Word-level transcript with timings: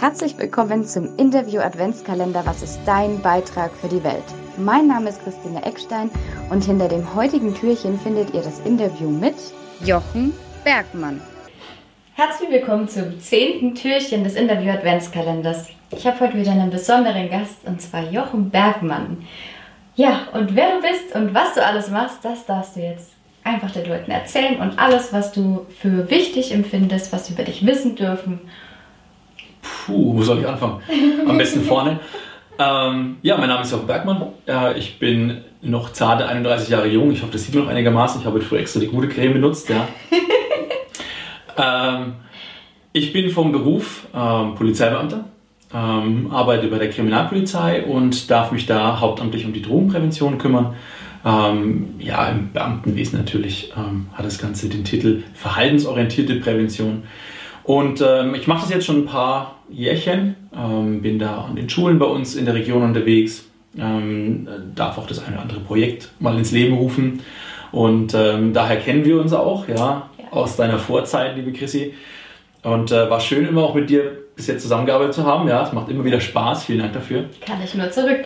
Herzlich 0.00 0.38
willkommen 0.38 0.84
zum 0.84 1.16
Interview 1.16 1.58
Adventskalender 1.60 2.46
Was 2.46 2.62
ist 2.62 2.78
dein 2.86 3.20
Beitrag 3.20 3.72
für 3.74 3.88
die 3.88 4.04
Welt? 4.04 4.22
Mein 4.56 4.86
Name 4.86 5.08
ist 5.08 5.20
Christine 5.24 5.64
Eckstein 5.64 6.08
und 6.50 6.64
hinter 6.64 6.86
dem 6.86 7.16
heutigen 7.16 7.52
Türchen 7.52 7.98
findet 7.98 8.32
ihr 8.32 8.42
das 8.42 8.60
Interview 8.60 9.10
mit 9.10 9.34
Jochen 9.84 10.34
Bergmann. 10.62 11.20
Herzlich 12.14 12.48
willkommen 12.48 12.86
zum 12.86 13.18
zehnten 13.18 13.74
Türchen 13.74 14.22
des 14.22 14.36
Interview 14.36 14.70
Adventskalenders. 14.70 15.66
Ich 15.90 16.06
habe 16.06 16.20
heute 16.20 16.38
wieder 16.38 16.52
einen 16.52 16.70
besonderen 16.70 17.28
Gast 17.28 17.56
und 17.64 17.82
zwar 17.82 18.08
Jochen 18.08 18.50
Bergmann. 18.50 19.26
Ja, 19.96 20.28
und 20.32 20.54
wer 20.54 20.76
du 20.76 20.80
bist 20.80 21.12
und 21.16 21.34
was 21.34 21.54
du 21.54 21.66
alles 21.66 21.90
machst, 21.90 22.24
das 22.24 22.46
darfst 22.46 22.76
du 22.76 22.80
jetzt 22.82 23.10
einfach 23.42 23.72
den 23.72 23.88
Leuten 23.88 24.12
erzählen 24.12 24.60
und 24.60 24.78
alles, 24.78 25.12
was 25.12 25.32
du 25.32 25.66
für 25.80 26.08
wichtig 26.08 26.52
empfindest, 26.54 27.12
was 27.12 27.26
sie 27.26 27.32
über 27.32 27.42
dich 27.42 27.66
wissen 27.66 27.96
dürfen 27.96 28.42
Puh, 29.62 30.16
wo 30.16 30.22
soll 30.22 30.40
ich 30.40 30.46
anfangen? 30.46 30.80
Am 31.26 31.38
besten 31.38 31.62
vorne. 31.62 32.00
Ähm, 32.58 33.18
ja, 33.22 33.36
mein 33.36 33.48
Name 33.48 33.62
ist 33.62 33.70
Jochen 33.70 33.86
Bergmann. 33.86 34.22
Äh, 34.46 34.78
ich 34.78 34.98
bin 34.98 35.42
noch 35.62 35.92
zarte 35.92 36.26
31 36.26 36.68
Jahre 36.68 36.88
jung. 36.88 37.12
Ich 37.12 37.22
hoffe, 37.22 37.32
das 37.32 37.44
sieht 37.44 37.54
man 37.54 37.64
noch 37.64 37.70
einigermaßen. 37.70 38.20
Ich 38.20 38.26
habe 38.26 38.40
früher 38.40 38.60
extra 38.60 38.80
die 38.80 38.88
gute 38.88 39.08
Creme 39.08 39.34
benutzt. 39.34 39.68
Ja. 39.68 39.86
ähm, 41.96 42.14
ich 42.92 43.12
bin 43.12 43.30
vom 43.30 43.52
Beruf 43.52 44.06
ähm, 44.14 44.54
Polizeibeamter, 44.56 45.24
ähm, 45.72 46.30
arbeite 46.32 46.66
bei 46.68 46.78
der 46.78 46.90
Kriminalpolizei 46.90 47.84
und 47.84 48.30
darf 48.30 48.50
mich 48.50 48.66
da 48.66 48.98
hauptamtlich 48.98 49.44
um 49.44 49.52
die 49.52 49.62
Drogenprävention 49.62 50.38
kümmern. 50.38 50.74
Ähm, 51.24 51.94
ja, 51.98 52.26
im 52.28 52.52
Beamtenwesen 52.52 53.18
natürlich 53.18 53.72
ähm, 53.76 54.06
hat 54.14 54.24
das 54.24 54.38
Ganze 54.38 54.68
den 54.68 54.84
Titel 54.84 55.22
Verhaltensorientierte 55.34 56.36
Prävention. 56.36 57.04
Und 57.68 58.00
ähm, 58.00 58.34
ich 58.34 58.46
mache 58.46 58.62
das 58.62 58.70
jetzt 58.70 58.86
schon 58.86 59.00
ein 59.00 59.04
paar 59.04 59.56
Jährchen, 59.68 60.36
ähm, 60.56 61.02
bin 61.02 61.18
da 61.18 61.42
an 61.42 61.54
den 61.54 61.68
Schulen 61.68 61.98
bei 61.98 62.06
uns 62.06 62.34
in 62.34 62.46
der 62.46 62.54
Region 62.54 62.82
unterwegs, 62.82 63.44
ähm, 63.78 64.48
darf 64.74 64.96
auch 64.96 65.06
das 65.06 65.22
eine 65.22 65.34
oder 65.34 65.42
andere 65.42 65.60
Projekt 65.60 66.10
mal 66.18 66.38
ins 66.38 66.50
Leben 66.50 66.78
rufen. 66.78 67.20
Und 67.70 68.14
ähm, 68.14 68.54
daher 68.54 68.78
kennen 68.78 69.04
wir 69.04 69.20
uns 69.20 69.34
auch, 69.34 69.68
ja, 69.68 69.74
ja, 69.74 70.10
aus 70.30 70.56
deiner 70.56 70.78
Vorzeit, 70.78 71.36
liebe 71.36 71.52
Chrissy. 71.52 71.92
Und 72.62 72.90
äh, 72.90 73.10
war 73.10 73.20
schön, 73.20 73.46
immer 73.46 73.64
auch 73.64 73.74
mit 73.74 73.90
dir 73.90 74.16
bis 74.34 74.46
jetzt 74.46 74.62
zusammengearbeitet 74.62 75.12
zu 75.12 75.26
haben. 75.26 75.46
Ja, 75.46 75.62
es 75.64 75.74
macht 75.74 75.90
immer 75.90 76.04
wieder 76.04 76.20
Spaß. 76.22 76.64
Vielen 76.64 76.78
Dank 76.78 76.94
dafür. 76.94 77.26
Kann 77.44 77.58
ich 77.62 77.74
nur 77.74 77.90
zurück. 77.90 78.24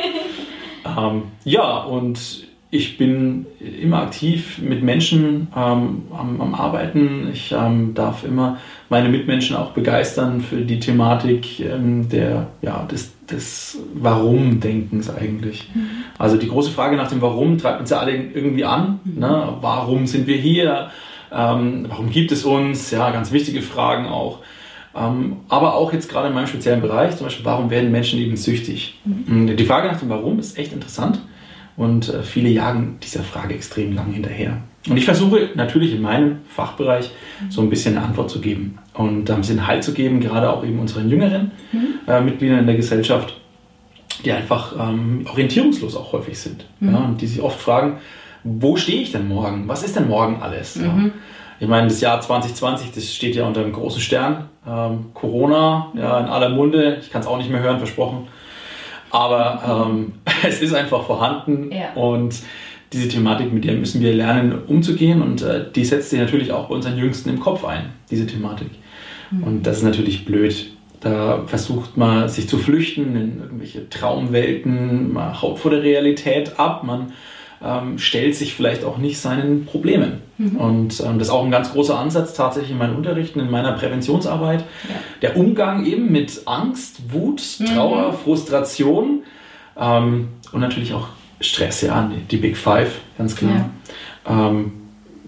ähm, 0.86 1.24
ja, 1.44 1.82
und 1.82 2.46
ich 2.74 2.98
bin 2.98 3.46
immer 3.80 4.02
aktiv 4.02 4.58
mit 4.58 4.82
Menschen 4.82 5.46
ähm, 5.56 6.02
am, 6.12 6.40
am, 6.40 6.54
Arbeiten. 6.54 7.28
Ich 7.32 7.54
ähm, 7.56 7.94
darf 7.94 8.24
immer 8.24 8.58
meine 8.88 9.08
Mitmenschen 9.08 9.54
auch 9.54 9.70
begeistern 9.70 10.40
für 10.40 10.62
die 10.62 10.80
Thematik 10.80 11.60
ähm, 11.60 12.08
der, 12.08 12.48
ja, 12.62 12.84
des, 12.90 13.12
des 13.26 13.78
Warum-Denkens 13.94 15.08
eigentlich. 15.08 15.70
Mhm. 15.72 15.86
Also 16.18 16.36
die 16.36 16.48
große 16.48 16.72
Frage 16.72 16.96
nach 16.96 17.08
dem 17.08 17.22
Warum 17.22 17.58
treibt 17.58 17.78
uns 17.78 17.90
ja 17.90 18.00
alle 18.00 18.12
irgendwie 18.12 18.64
an. 18.64 18.98
Mhm. 19.04 19.20
Ne? 19.20 19.48
Warum 19.60 20.08
sind 20.08 20.26
wir 20.26 20.36
hier? 20.36 20.90
Ähm, 21.30 21.86
warum 21.88 22.10
gibt 22.10 22.32
es 22.32 22.44
uns? 22.44 22.90
Ja, 22.90 23.12
ganz 23.12 23.30
wichtige 23.30 23.62
Fragen 23.62 24.06
auch. 24.06 24.40
Ähm, 24.96 25.36
aber 25.48 25.76
auch 25.76 25.92
jetzt 25.92 26.10
gerade 26.10 26.26
in 26.26 26.34
meinem 26.34 26.48
speziellen 26.48 26.80
Bereich, 26.80 27.16
zum 27.16 27.26
Beispiel, 27.26 27.44
warum 27.44 27.70
werden 27.70 27.92
Menschen 27.92 28.18
eben 28.18 28.36
süchtig? 28.36 28.98
Mhm. 29.04 29.56
Die 29.56 29.64
Frage 29.64 29.86
nach 29.86 30.00
dem 30.00 30.08
Warum 30.08 30.40
ist 30.40 30.58
echt 30.58 30.72
interessant. 30.72 31.20
Und 31.76 32.08
äh, 32.08 32.22
viele 32.22 32.48
jagen 32.48 32.98
dieser 33.02 33.22
Frage 33.22 33.54
extrem 33.54 33.94
lang 33.94 34.12
hinterher. 34.12 34.58
Und 34.88 34.96
ich 34.96 35.04
versuche 35.04 35.50
natürlich 35.54 35.94
in 35.94 36.02
meinem 36.02 36.40
Fachbereich 36.48 37.10
so 37.48 37.62
ein 37.62 37.70
bisschen 37.70 37.96
eine 37.96 38.06
Antwort 38.06 38.30
zu 38.30 38.40
geben 38.40 38.78
und 38.92 39.30
ein 39.30 39.38
bisschen 39.38 39.66
Halt 39.66 39.82
zu 39.82 39.94
geben, 39.94 40.20
gerade 40.20 40.50
auch 40.50 40.64
eben 40.64 40.78
unseren 40.78 41.08
jüngeren 41.08 41.52
mhm. 41.72 42.00
äh, 42.06 42.20
Mitgliedern 42.20 42.60
in 42.60 42.66
der 42.66 42.76
Gesellschaft, 42.76 43.34
die 44.24 44.32
einfach 44.32 44.74
ähm, 44.78 45.26
orientierungslos 45.28 45.96
auch 45.96 46.12
häufig 46.12 46.38
sind. 46.38 46.66
Mhm. 46.80 46.92
Ja, 46.92 46.98
und 46.98 47.20
die 47.20 47.26
sich 47.26 47.40
oft 47.40 47.58
fragen, 47.58 47.98
wo 48.44 48.76
stehe 48.76 49.00
ich 49.00 49.10
denn 49.10 49.26
morgen? 49.26 49.66
Was 49.68 49.82
ist 49.82 49.96
denn 49.96 50.06
morgen 50.06 50.42
alles? 50.42 50.76
Mhm. 50.76 50.84
Ja. 50.84 51.10
Ich 51.60 51.68
meine, 51.68 51.86
das 51.86 52.00
Jahr 52.00 52.20
2020, 52.20 52.92
das 52.92 53.14
steht 53.14 53.36
ja 53.36 53.46
unter 53.46 53.62
einem 53.62 53.72
großen 53.72 54.00
Stern. 54.00 54.48
Ähm, 54.66 55.06
Corona, 55.14 55.92
ja, 55.94 56.20
in 56.20 56.26
aller 56.26 56.50
Munde. 56.50 56.98
Ich 57.00 57.10
kann 57.10 57.22
es 57.22 57.26
auch 57.26 57.38
nicht 57.38 57.50
mehr 57.50 57.60
hören, 57.60 57.78
versprochen. 57.78 58.28
Aber 59.14 59.86
ähm, 59.86 60.12
es 60.46 60.60
ist 60.60 60.74
einfach 60.74 61.04
vorhanden 61.04 61.70
ja. 61.70 61.92
und 61.94 62.34
diese 62.92 63.08
Thematik, 63.08 63.52
mit 63.52 63.64
der 63.64 63.74
müssen 63.74 64.00
wir 64.02 64.12
lernen, 64.12 64.58
umzugehen 64.66 65.22
und 65.22 65.40
äh, 65.42 65.66
die 65.74 65.84
setzt 65.84 66.10
sich 66.10 66.18
natürlich 66.18 66.50
auch 66.50 66.68
bei 66.68 66.74
unseren 66.74 66.98
Jüngsten 66.98 67.30
im 67.30 67.38
Kopf 67.38 67.64
ein, 67.64 67.92
diese 68.10 68.26
Thematik. 68.26 68.70
Mhm. 69.30 69.42
Und 69.44 69.62
das 69.66 69.78
ist 69.78 69.82
natürlich 69.84 70.24
blöd. 70.24 70.72
Da 71.00 71.44
versucht 71.46 71.96
man 71.96 72.28
sich 72.28 72.48
zu 72.48 72.58
flüchten 72.58 73.14
in 73.14 73.40
irgendwelche 73.40 73.88
Traumwelten, 73.88 75.12
man 75.12 75.40
haut 75.40 75.60
vor 75.60 75.70
der 75.70 75.82
Realität 75.82 76.58
ab, 76.58 76.82
man 76.82 77.12
ähm, 77.64 77.98
stellt 77.98 78.36
sich 78.36 78.54
vielleicht 78.54 78.84
auch 78.84 78.98
nicht 78.98 79.18
seinen 79.18 79.64
Problemen. 79.64 80.20
Mhm. 80.36 80.56
Und 80.56 81.00
ähm, 81.00 81.18
das 81.18 81.28
ist 81.28 81.30
auch 81.30 81.44
ein 81.44 81.50
ganz 81.50 81.72
großer 81.72 81.98
Ansatz 81.98 82.34
tatsächlich 82.34 82.72
in 82.72 82.78
meinen 82.78 82.94
Unterrichten, 82.94 83.40
in 83.40 83.50
meiner 83.50 83.72
Präventionsarbeit. 83.72 84.60
Ja. 84.60 84.94
Der 85.22 85.36
Umgang 85.36 85.86
eben 85.86 86.12
mit 86.12 86.42
Angst, 86.46 87.12
Wut, 87.12 87.42
mhm. 87.58 87.66
Trauer, 87.66 88.12
mhm. 88.12 88.16
Frustration 88.16 89.22
ähm, 89.78 90.28
und 90.52 90.60
natürlich 90.60 90.92
auch 90.92 91.08
Stress, 91.40 91.82
ja, 91.82 92.10
die 92.30 92.36
Big 92.36 92.56
Five, 92.56 93.00
ganz 93.18 93.34
klar. 93.34 93.70
Ja. 94.26 94.48
Ähm, 94.48 94.72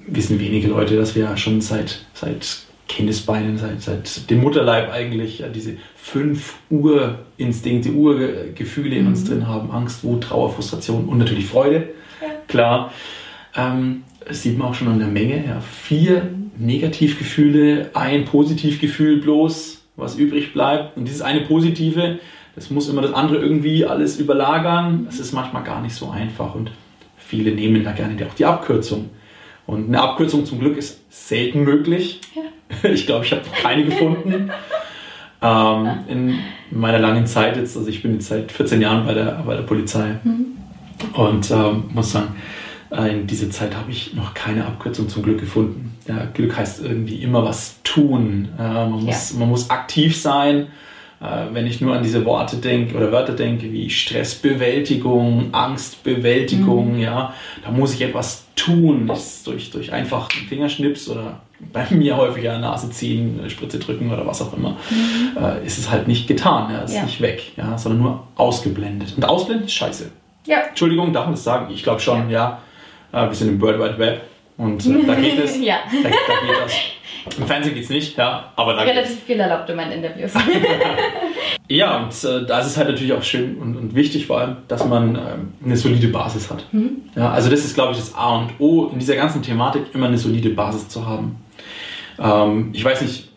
wissen 0.06 0.38
wenige 0.38 0.69
Leute, 0.69 0.96
dass 0.96 1.14
wir 1.14 1.36
schon 1.36 1.60
seit, 1.60 2.04
seit 2.14 2.58
Kindesbeinen, 2.86 3.58
seit, 3.58 3.82
seit 3.82 4.30
dem 4.30 4.41
Mutterleib 4.41 4.92
eigentlich 4.92 5.41
ja, 5.41 5.48
diese 5.48 5.76
fünf 5.96 6.54
Urinstinkte, 6.70 7.91
Urgefühle 7.91 8.96
in 8.96 9.04
mhm. 9.04 9.08
uns 9.08 9.25
drin 9.25 9.48
haben. 9.48 9.70
Angst, 9.70 10.04
Wut, 10.04 10.25
Trauer, 10.25 10.52
Frustration 10.52 11.06
und 11.06 11.19
natürlich 11.19 11.46
Freude 11.46 11.88
klar. 12.56 12.93
Ähm, 13.55 14.03
das 14.27 14.43
sieht 14.43 14.59
man 14.59 14.69
auch 14.69 14.75
schon 14.75 14.89
an 14.89 14.99
der 14.99 15.09
Menge. 15.09 15.44
Ja. 15.47 15.61
Vier 15.61 16.31
Negativgefühle, 16.59 17.91
ein 17.94 18.25
Positivgefühl 18.25 19.21
bloß, 19.21 19.83
was 19.97 20.17
übrig 20.17 20.53
bleibt. 20.53 20.97
Und 20.97 21.05
dieses 21.05 21.22
eine 21.22 21.43
Positive, 21.43 22.19
das 22.55 22.71
muss 22.71 22.89
immer 22.89 23.03
das 23.03 23.12
andere 23.12 23.37
irgendwie 23.39 23.84
alles 23.84 24.19
überlagern. 24.19 25.05
Das 25.05 25.21
ist 25.21 25.33
manchmal 25.33 25.65
gar 25.65 25.83
nicht 25.83 25.94
so 25.94 26.11
einfach. 26.11 26.55
Und 26.55 26.71
viele 27.19 27.53
nehmen 27.53 27.84
da 27.84 27.93
gerne 27.93 28.15
auch 28.27 28.34
die 28.34 28.47
Abkürzung. 28.47 29.11
Und 29.67 29.88
eine 29.88 30.00
Abkürzung 30.00 30.47
zum 30.47 30.59
Glück 30.59 30.77
ist 30.77 31.00
selten 31.11 31.62
möglich. 31.62 32.21
Ja. 32.34 32.43
Ich 32.83 33.06
glaube, 33.06 33.25
ich 33.25 33.31
habe 33.31 33.43
keine 33.62 33.84
gefunden. 33.84 34.50
ähm, 35.41 35.88
in 36.09 36.38
meiner 36.73 36.99
langen 36.99 37.25
Zeit 37.27 37.56
jetzt, 37.56 37.77
also 37.77 37.88
ich 37.88 38.03
bin 38.03 38.15
jetzt 38.15 38.27
seit 38.27 38.50
14 38.50 38.81
Jahren 38.81 39.06
bei 39.06 39.15
der, 39.15 39.44
bei 39.47 39.55
der 39.55 39.62
Polizei. 39.62 40.19
Mhm. 40.25 40.56
Und 41.14 41.50
ähm, 41.50 41.84
muss 41.92 42.12
sagen, 42.12 42.36
äh, 42.90 43.12
in 43.12 43.26
dieser 43.26 43.50
Zeit 43.50 43.74
habe 43.74 43.90
ich 43.90 44.14
noch 44.14 44.34
keine 44.34 44.66
Abkürzung 44.66 45.08
zum 45.08 45.22
Glück 45.22 45.40
gefunden. 45.40 45.96
Ja, 46.06 46.26
Glück 46.32 46.56
heißt 46.56 46.82
irgendwie 46.82 47.22
immer 47.22 47.44
was 47.44 47.76
tun. 47.82 48.48
Äh, 48.58 48.62
man, 48.62 49.04
muss, 49.04 49.32
ja. 49.32 49.38
man 49.38 49.48
muss 49.48 49.70
aktiv 49.70 50.16
sein. 50.16 50.68
Äh, 51.20 51.46
wenn 51.52 51.66
ich 51.66 51.80
nur 51.80 51.94
an 51.94 52.02
diese 52.02 52.24
Worte 52.24 52.56
denke 52.56 52.96
oder 52.96 53.10
Wörter 53.10 53.32
denke 53.32 53.72
wie 53.72 53.88
Stressbewältigung, 53.88 55.48
Angstbewältigung, 55.52 56.94
mhm. 56.94 57.00
ja, 57.00 57.34
da 57.64 57.70
muss 57.70 57.94
ich 57.94 58.02
etwas 58.02 58.44
tun. 58.54 59.08
Ist 59.10 59.46
durch, 59.46 59.70
durch 59.70 59.92
einfach 59.92 60.28
einen 60.36 60.46
Fingerschnips 60.46 61.08
oder 61.08 61.40
bei 61.72 61.86
mir 61.90 62.16
häufiger 62.16 62.58
Nase 62.58 62.90
ziehen, 62.90 63.40
Spritze 63.48 63.78
drücken 63.78 64.12
oder 64.12 64.26
was 64.26 64.42
auch 64.42 64.52
immer, 64.56 64.76
mhm. 64.90 65.42
äh, 65.42 65.66
ist 65.66 65.78
es 65.78 65.90
halt 65.90 66.06
nicht 66.06 66.28
getan. 66.28 66.70
Ja, 66.72 66.80
ist 66.80 66.94
ja. 66.94 67.04
nicht 67.04 67.20
weg, 67.20 67.52
ja, 67.56 67.78
sondern 67.78 68.02
nur 68.02 68.26
ausgeblendet. 68.36 69.14
Und 69.16 69.24
ausblenden 69.24 69.66
ist 69.66 69.74
scheiße. 69.74 70.10
Ja. 70.46 70.62
Entschuldigung, 70.68 71.12
darf 71.12 71.24
man 71.24 71.34
das 71.34 71.44
sagen? 71.44 71.72
Ich 71.72 71.82
glaube 71.82 72.00
schon, 72.00 72.30
ja. 72.30 72.60
ja. 73.12 73.24
Äh, 73.24 73.28
wir 73.28 73.34
sind 73.34 73.48
im 73.48 73.60
World 73.60 73.78
Wide 73.78 73.98
Web 73.98 74.22
und 74.56 74.84
äh, 74.86 75.06
da 75.06 75.14
geht 75.14 75.38
es. 75.38 75.60
ja. 75.60 75.78
Da, 75.90 76.08
da, 76.08 76.46
geht 76.46 76.64
das. 76.64 76.72
Im 77.38 77.46
Fernsehen 77.46 77.74
geht 77.74 77.84
es 77.84 77.90
nicht, 77.90 78.16
ja, 78.16 78.52
aber 78.54 78.74
da 78.74 78.82
Relativ 78.82 79.10
geht's. 79.10 79.22
viel 79.24 79.40
erlaubt 79.40 79.68
in 79.68 79.76
meinen 79.76 79.92
Interviews. 79.92 80.32
ja, 81.69 81.98
und 81.98 82.25
äh, 82.25 82.46
da 82.46 82.60
ist 82.60 82.66
es 82.66 82.76
halt 82.76 82.88
natürlich 82.88 83.12
auch 83.12 83.22
schön 83.22 83.58
und, 83.58 83.76
und 83.76 83.94
wichtig 83.96 84.26
vor 84.28 84.40
allem, 84.40 84.58
dass 84.69 84.87
man 84.87 85.16
ähm, 85.16 85.52
eine 85.64 85.76
solide 85.76 86.06
Basis 86.08 86.49
hat. 86.50 86.64
Mhm. 86.72 87.02
Ja, 87.16 87.32
also 87.32 87.50
das 87.50 87.64
ist, 87.64 87.75
glaube 87.75 87.92
ich, 87.92 87.99
das 87.99 88.14
A 88.14 88.37
und 88.37 88.50
O 88.60 88.90
in 88.92 89.00
dieser 89.00 89.16
ganzen 89.16 89.42
Thematik, 89.42 89.82
immer 89.92 90.06
eine 90.06 90.19
solide 90.19 90.50
Basis 90.50 90.88
zu 90.88 91.04
haben. 91.04 91.44
Ähm, 92.19 92.70
ich 92.72 92.84
weiß 92.84 93.00
nicht, 93.00 93.28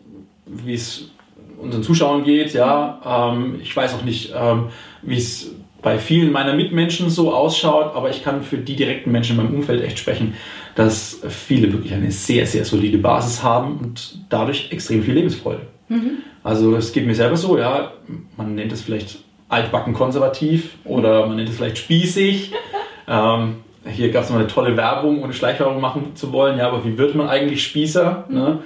wie 0.45 0.75
es 0.75 1.09
unseren 1.57 1.81
Zuschauern 1.81 2.23
geht, 2.23 2.53
ja. 2.53 3.31
Ähm, 3.33 3.59
ich 3.61 3.75
weiß 3.75 3.95
auch 3.95 4.03
nicht, 4.03 4.33
ähm, 4.35 4.67
wie 5.01 5.17
es 5.17 5.51
bei 5.81 5.97
vielen 5.97 6.31
meiner 6.31 6.53
Mitmenschen 6.53 7.09
so 7.09 7.33
ausschaut, 7.33 7.95
aber 7.95 8.09
ich 8.09 8.23
kann 8.23 8.43
für 8.43 8.57
die 8.57 8.75
direkten 8.75 9.11
Menschen 9.11 9.37
in 9.37 9.43
meinem 9.43 9.55
Umfeld 9.55 9.83
echt 9.83 9.99
sprechen, 9.99 10.33
dass 10.75 11.21
viele 11.29 11.71
wirklich 11.71 11.93
eine 11.93 12.11
sehr, 12.11 12.45
sehr 12.45 12.65
solide 12.65 12.97
Basis 12.97 13.43
haben 13.43 13.77
und 13.77 14.19
dadurch 14.29 14.71
extrem 14.71 15.03
viel 15.03 15.13
Lebensfreude. 15.13 15.61
Mhm. 15.87 16.19
Also 16.43 16.75
es 16.75 16.91
geht 16.91 17.05
mir 17.05 17.15
selber 17.15 17.37
so, 17.37 17.57
ja, 17.57 17.93
man 18.37 18.55
nennt 18.55 18.71
es 18.71 18.81
vielleicht 18.81 19.19
altbacken 19.47 19.93
konservativ 19.93 20.75
oder 20.85 21.25
man 21.25 21.37
nennt 21.37 21.49
es 21.49 21.57
vielleicht 21.57 21.77
spießig. 21.77 22.51
ähm, 23.07 23.55
hier 23.85 24.11
gab 24.11 24.23
es 24.23 24.29
mal 24.29 24.39
eine 24.39 24.47
tolle 24.47 24.75
Werbung, 24.77 25.23
ohne 25.23 25.33
Schleichwerbung 25.33 25.81
machen 25.81 26.15
zu 26.15 26.31
wollen, 26.31 26.57
ja, 26.57 26.67
aber 26.67 26.85
wie 26.85 26.97
wird 26.97 27.15
man 27.15 27.27
eigentlich 27.29 27.63
Spießer? 27.63 28.25
Mhm. 28.27 28.35
Ne? 28.35 28.59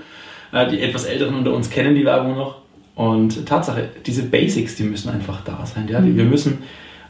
Äh, 0.51 0.69
die 0.69 0.81
etwas 0.81 1.05
Älteren 1.05 1.35
unter 1.35 1.53
uns 1.53 1.69
kennen 1.69 1.95
die 1.95 2.05
Werbung 2.05 2.35
noch. 2.35 2.63
Und 2.95 3.47
Tatsache, 3.47 3.89
diese 4.05 4.23
Basics, 4.23 4.75
die 4.75 4.83
müssen 4.83 5.09
einfach 5.09 5.41
da 5.43 5.65
sein. 5.65 5.87
Ja? 5.87 5.99
Mhm. 5.99 6.17
Wir 6.17 6.25
müssen 6.25 6.63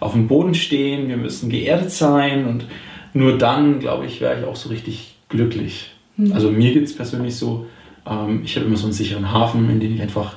auf 0.04 0.14
dem 0.14 0.28
Boden 0.28 0.54
stehen, 0.54 1.08
wir 1.08 1.18
müssen 1.18 1.50
geerdet 1.50 1.92
sein 1.92 2.46
und 2.46 2.66
nur 3.14 3.38
dann, 3.38 3.80
glaube 3.80 4.06
ich, 4.06 4.22
wäre 4.22 4.40
ich 4.40 4.46
auch 4.46 4.56
so 4.56 4.70
richtig 4.70 5.16
glücklich. 5.30 5.92
Mhm. 6.18 6.34
Also 6.34 6.52
mir 6.52 6.74
geht 6.74 6.84
es 6.84 6.96
persönlich 6.96 7.36
so, 7.36 7.66
ähm, 8.10 8.42
ich 8.44 8.56
habe 8.56 8.66
immer 8.66 8.78
so 8.78 8.86
einen 8.86 8.94
sicheren 8.94 9.32
Hafen, 9.32 9.70
in 9.70 9.80
den 9.80 9.96
ich 9.96 10.02
einfach 10.02 10.36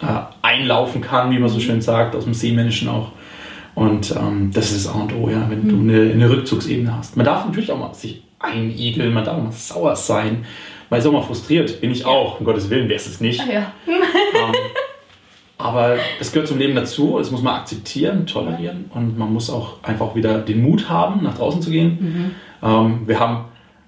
äh, 0.00 0.06
einlaufen 0.42 1.00
kann, 1.00 1.30
wie 1.30 1.38
man 1.38 1.48
so 1.48 1.60
schön 1.60 1.80
sagt, 1.80 2.14
aus 2.14 2.24
dem 2.24 2.34
Seemännischen 2.34 2.88
auch. 2.88 3.12
Und 3.74 4.14
ähm, 4.16 4.50
das 4.52 4.72
ist 4.72 4.86
das 4.86 4.94
A 4.94 4.98
und 4.98 5.14
O, 5.14 5.28
ja, 5.28 5.48
wenn 5.48 5.64
mhm. 5.64 5.68
du 5.68 5.78
eine, 5.80 6.12
eine, 6.12 6.30
Rückzugsebene 6.30 6.96
hast. 6.96 7.16
Man 7.16 7.24
darf 7.24 7.46
natürlich 7.46 7.70
auch 7.70 7.78
mal 7.78 7.94
sich 7.94 8.22
einigeln, 8.38 9.12
man 9.12 9.24
darf 9.24 9.36
auch 9.38 9.42
mal 9.42 9.52
sauer 9.52 9.96
sein. 9.96 10.44
Man 10.90 11.00
ist 11.00 11.06
auch 11.06 11.12
mal 11.12 11.22
frustriert, 11.22 11.80
bin 11.80 11.90
ich 11.90 12.06
auch, 12.06 12.40
um 12.40 12.46
Gottes 12.46 12.70
Willen, 12.70 12.88
wer 12.88 12.96
ist 12.96 13.06
es 13.06 13.20
nicht. 13.20 13.40
Ja. 13.46 13.72
Aber 15.58 15.96
es 16.20 16.32
gehört 16.32 16.48
zum 16.48 16.58
Leben 16.58 16.76
dazu, 16.76 17.18
das 17.18 17.32
muss 17.32 17.42
man 17.42 17.56
akzeptieren, 17.56 18.26
tolerieren 18.26 18.90
und 18.94 19.18
man 19.18 19.32
muss 19.32 19.50
auch 19.50 19.82
einfach 19.82 20.14
wieder 20.14 20.38
den 20.38 20.62
Mut 20.62 20.88
haben, 20.88 21.24
nach 21.24 21.36
draußen 21.36 21.60
zu 21.60 21.70
gehen. 21.70 21.98
Mhm. 22.00 22.30
Ähm, 22.62 23.02
wir 23.06 23.18
haben 23.18 23.46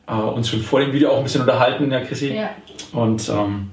äh, 0.08 0.12
uns 0.14 0.48
schon 0.48 0.60
vor 0.60 0.80
dem 0.80 0.92
Video 0.92 1.10
auch 1.10 1.18
ein 1.18 1.22
bisschen 1.22 1.42
unterhalten, 1.42 1.90
ja, 1.92 2.00
Chrissy. 2.00 2.34
Ja. 2.34 2.50
Und 2.92 3.28
ähm, 3.28 3.70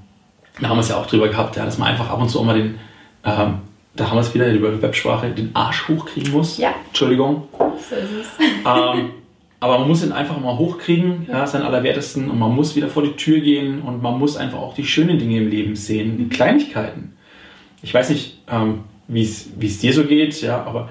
da 0.62 0.70
haben 0.70 0.78
wir 0.78 0.82
es 0.82 0.90
ja 0.90 0.98
auch 0.98 1.08
drüber 1.08 1.28
gehabt, 1.28 1.56
ja, 1.56 1.66
dass 1.66 1.80
man 1.80 1.90
einfach 1.90 2.10
ab 2.10 2.22
und 2.22 2.30
zu 2.30 2.40
auch 2.40 2.46
mal 2.46 2.56
den, 2.56 2.76
ähm, 3.26 3.60
da 3.96 4.10
haben 4.10 4.18
wir 4.18 4.22
es 4.22 4.34
wieder 4.34 4.52
über 4.52 4.80
Websprache, 4.80 5.32
den 5.32 5.56
Arsch 5.56 5.88
hochkriegen 5.88 6.32
muss. 6.32 6.60
Ja. 6.60 6.76
Entschuldigung. 6.88 7.48
So 7.90 7.96
ist 7.96 8.12
es. 8.22 8.28
Ähm, 8.68 9.12
aber 9.60 9.80
man 9.80 9.88
muss 9.88 10.04
ihn 10.04 10.12
einfach 10.12 10.40
mal 10.40 10.58
hochkriegen, 10.58 11.26
ja, 11.30 11.48
seinen 11.48 11.64
Allerwertesten, 11.64 12.30
und 12.30 12.38
man 12.38 12.54
muss 12.54 12.76
wieder 12.76 12.90
vor 12.90 13.02
die 13.02 13.14
Tür 13.14 13.40
gehen 13.40 13.82
und 13.82 14.04
man 14.04 14.20
muss 14.20 14.38
einfach 14.38 14.60
auch 14.60 14.76
die 14.76 14.86
schönen 14.86 15.18
Dinge 15.18 15.38
im 15.38 15.50
Leben 15.50 15.76
sehen, 15.76 16.18
die 16.18 16.28
Kleinigkeiten. 16.28 17.17
Ich 17.88 17.94
weiß 17.94 18.10
nicht, 18.10 18.40
ähm, 18.52 18.84
wie 19.08 19.22
es 19.22 19.80
dir 19.80 19.94
so 19.94 20.04
geht, 20.04 20.42
ja, 20.42 20.62
aber 20.62 20.90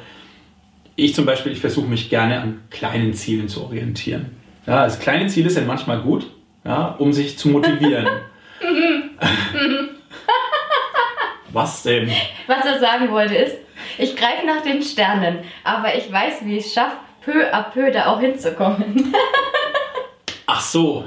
ich 0.94 1.14
zum 1.14 1.26
Beispiel, 1.26 1.52
ich 1.52 1.60
versuche 1.60 1.86
mich 1.86 2.08
gerne 2.08 2.40
an 2.40 2.62
kleinen 2.70 3.12
Zielen 3.12 3.48
zu 3.48 3.64
orientieren. 3.64 4.34
Ja, 4.66 4.80
also 4.80 4.98
kleine 4.98 5.26
Ziele 5.26 5.50
sind 5.50 5.66
manchmal 5.66 6.00
gut, 6.00 6.26
ja, 6.64 6.86
um 6.98 7.12
sich 7.12 7.36
zu 7.36 7.50
motivieren. 7.50 8.08
Was 11.52 11.82
denn? 11.82 12.10
Was 12.46 12.64
er 12.64 12.80
sagen 12.80 13.10
wollte 13.10 13.34
ist, 13.34 13.56
ich 13.98 14.16
greife 14.16 14.46
nach 14.46 14.62
den 14.62 14.82
Sternen, 14.82 15.40
aber 15.64 15.94
ich 15.96 16.10
weiß, 16.10 16.46
wie 16.46 16.56
ich 16.56 16.64
es 16.64 16.72
schaffe, 16.72 16.96
peu 17.20 17.52
à 17.52 17.64
peu 17.64 17.90
da 17.90 18.06
auch 18.06 18.20
hinzukommen. 18.20 19.12
Ach 20.46 20.62
so. 20.62 21.04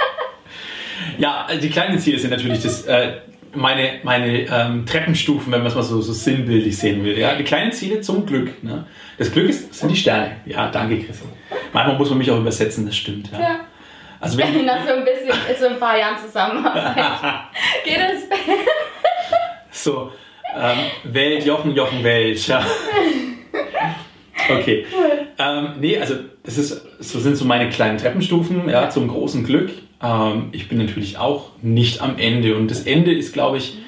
ja, 1.18 1.48
die 1.60 1.68
kleinen 1.68 1.98
Ziele 1.98 2.18
sind 2.18 2.30
natürlich 2.30 2.62
das, 2.62 2.86
äh, 2.86 3.20
meine, 3.54 4.00
meine 4.02 4.46
ähm, 4.46 4.86
Treppenstufen, 4.86 5.52
wenn 5.52 5.60
man 5.60 5.68
es 5.68 5.74
mal 5.74 5.82
so, 5.82 6.00
so 6.00 6.12
sinnbildlich 6.12 6.76
sehen 6.76 7.04
will. 7.04 7.18
Ja? 7.18 7.34
Die 7.34 7.44
kleinen 7.44 7.72
Ziele 7.72 8.00
zum 8.00 8.26
Glück. 8.26 8.62
Ne? 8.62 8.86
Das 9.18 9.32
Glück 9.32 9.48
ist, 9.48 9.74
sind 9.74 9.90
die 9.90 9.96
Sterne. 9.96 10.36
Ja, 10.46 10.70
danke, 10.70 10.98
Chris. 10.98 11.20
Manchmal 11.72 11.96
muss 11.96 12.08
man 12.10 12.18
mich 12.18 12.30
auch 12.30 12.38
übersetzen, 12.38 12.86
das 12.86 12.96
stimmt. 12.96 13.30
Ja. 13.32 13.40
ja. 13.40 13.60
Also 14.20 14.38
wenn 14.38 14.64
Nach 14.66 14.86
so 14.86 14.94
ein 14.94 15.04
bisschen, 15.04 15.32
so 15.58 15.66
ein 15.68 15.78
paar 15.78 15.98
Jahren 15.98 16.16
Zusammenarbeit. 16.18 16.96
Geht 17.84 17.98
es? 17.98 18.24
so, 19.84 20.12
ähm, 20.54 20.78
Welt, 21.04 21.44
Jochen, 21.44 21.74
Jochen, 21.74 22.04
Welt. 22.04 22.46
Ja. 22.46 22.64
Okay. 24.48 24.86
Ähm, 25.38 25.74
nee, 25.80 25.98
also 25.98 26.16
das 26.42 26.58
ist, 26.58 26.86
so 26.98 27.20
sind 27.20 27.36
so 27.36 27.44
meine 27.44 27.68
kleinen 27.68 27.98
Treppenstufen 27.98 28.68
ja, 28.68 28.90
zum 28.90 29.08
großen 29.08 29.44
Glück. 29.44 29.70
Ähm, 30.02 30.48
ich 30.52 30.68
bin 30.68 30.78
natürlich 30.78 31.18
auch 31.18 31.50
nicht 31.62 32.00
am 32.00 32.18
Ende. 32.18 32.56
Und 32.56 32.70
das 32.70 32.82
Ende 32.82 33.12
ist, 33.12 33.32
glaube 33.32 33.58
ich, 33.58 33.78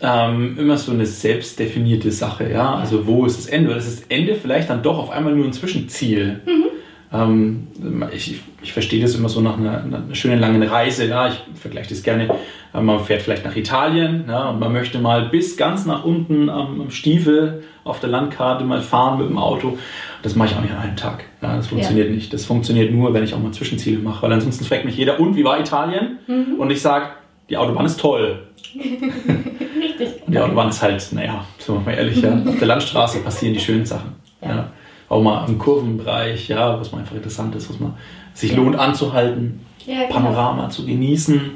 ähm, 0.00 0.58
immer 0.58 0.76
so 0.76 0.92
eine 0.92 1.06
selbstdefinierte 1.06 2.10
Sache. 2.10 2.50
Ja? 2.50 2.74
Also 2.74 3.06
wo 3.06 3.24
ist 3.24 3.38
das 3.38 3.46
Ende? 3.46 3.70
Oder 3.70 3.78
ist 3.78 4.00
das 4.00 4.06
Ende 4.08 4.34
vielleicht 4.34 4.70
dann 4.70 4.82
doch 4.82 4.98
auf 4.98 5.10
einmal 5.10 5.34
nur 5.34 5.46
ein 5.46 5.52
Zwischenziel? 5.52 6.40
Mhm. 6.44 6.64
Ähm, 7.12 7.66
ich, 8.12 8.40
ich 8.62 8.72
verstehe 8.72 9.00
das 9.00 9.14
immer 9.14 9.28
so 9.28 9.40
nach 9.40 9.56
einer, 9.56 9.82
einer, 9.82 10.02
schönen 10.14 10.40
langen 10.40 10.62
Reise. 10.62 11.06
Ja? 11.06 11.28
Ich 11.28 11.40
vergleiche 11.58 11.90
das 11.90 12.02
gerne. 12.02 12.28
Äh, 12.74 12.80
man 12.80 13.00
fährt 13.00 13.22
vielleicht 13.22 13.44
nach 13.44 13.56
Italien 13.56 14.24
ja? 14.28 14.50
und 14.50 14.60
man 14.60 14.72
möchte 14.72 14.98
mal 14.98 15.26
bis 15.30 15.56
ganz 15.56 15.86
nach 15.86 16.04
unten 16.04 16.50
am, 16.50 16.80
am 16.80 16.90
Stiefel 16.90 17.62
auf 17.84 18.00
der 18.00 18.10
Landkarte 18.10 18.64
mal 18.64 18.82
fahren 18.82 19.18
mit 19.18 19.28
dem 19.28 19.38
Auto. 19.38 19.78
Das 20.26 20.34
mache 20.34 20.48
ich 20.48 20.56
auch 20.56 20.60
nicht 20.60 20.72
an 20.72 20.80
einem 20.80 20.96
Tag. 20.96 21.22
Ja, 21.40 21.54
das 21.54 21.68
funktioniert 21.68 22.08
ja. 22.08 22.12
nicht. 22.16 22.32
Das 22.32 22.44
funktioniert 22.44 22.92
nur, 22.92 23.14
wenn 23.14 23.22
ich 23.22 23.32
auch 23.32 23.38
mal 23.38 23.52
Zwischenziele 23.52 24.00
mache. 24.00 24.22
Weil 24.22 24.32
ansonsten 24.32 24.64
fragt 24.64 24.84
mich 24.84 24.96
jeder, 24.96 25.20
und 25.20 25.36
wie 25.36 25.44
war 25.44 25.60
Italien? 25.60 26.18
Mhm. 26.26 26.56
Und 26.58 26.68
ich 26.72 26.82
sage, 26.82 27.10
die 27.48 27.56
Autobahn 27.56 27.86
ist 27.86 28.00
toll. 28.00 28.40
Richtig. 28.74 30.26
Und 30.26 30.32
die 30.32 30.38
Autobahn 30.40 30.68
ist 30.68 30.82
halt, 30.82 31.06
naja, 31.12 31.44
sind 31.58 31.76
wir 31.76 31.80
mal 31.80 31.92
ehrlich, 31.92 32.20
ja, 32.20 32.42
auf 32.44 32.58
der 32.58 32.66
Landstraße 32.66 33.20
passieren 33.20 33.54
die 33.54 33.60
schönen 33.60 33.86
Sachen. 33.86 34.16
Ja. 34.42 34.72
Auch 35.08 35.22
mal 35.22 35.48
im 35.48 35.58
Kurvenbereich, 35.58 36.48
ja, 36.48 36.80
was 36.80 36.90
mal 36.90 36.98
einfach 36.98 37.14
interessant 37.14 37.54
ist, 37.54 37.70
was 37.70 37.78
man 37.78 37.94
sich 38.34 38.56
lohnt 38.56 38.74
anzuhalten, 38.74 39.60
genau. 39.86 40.08
Panorama 40.08 40.70
zu 40.70 40.84
genießen. 40.84 41.52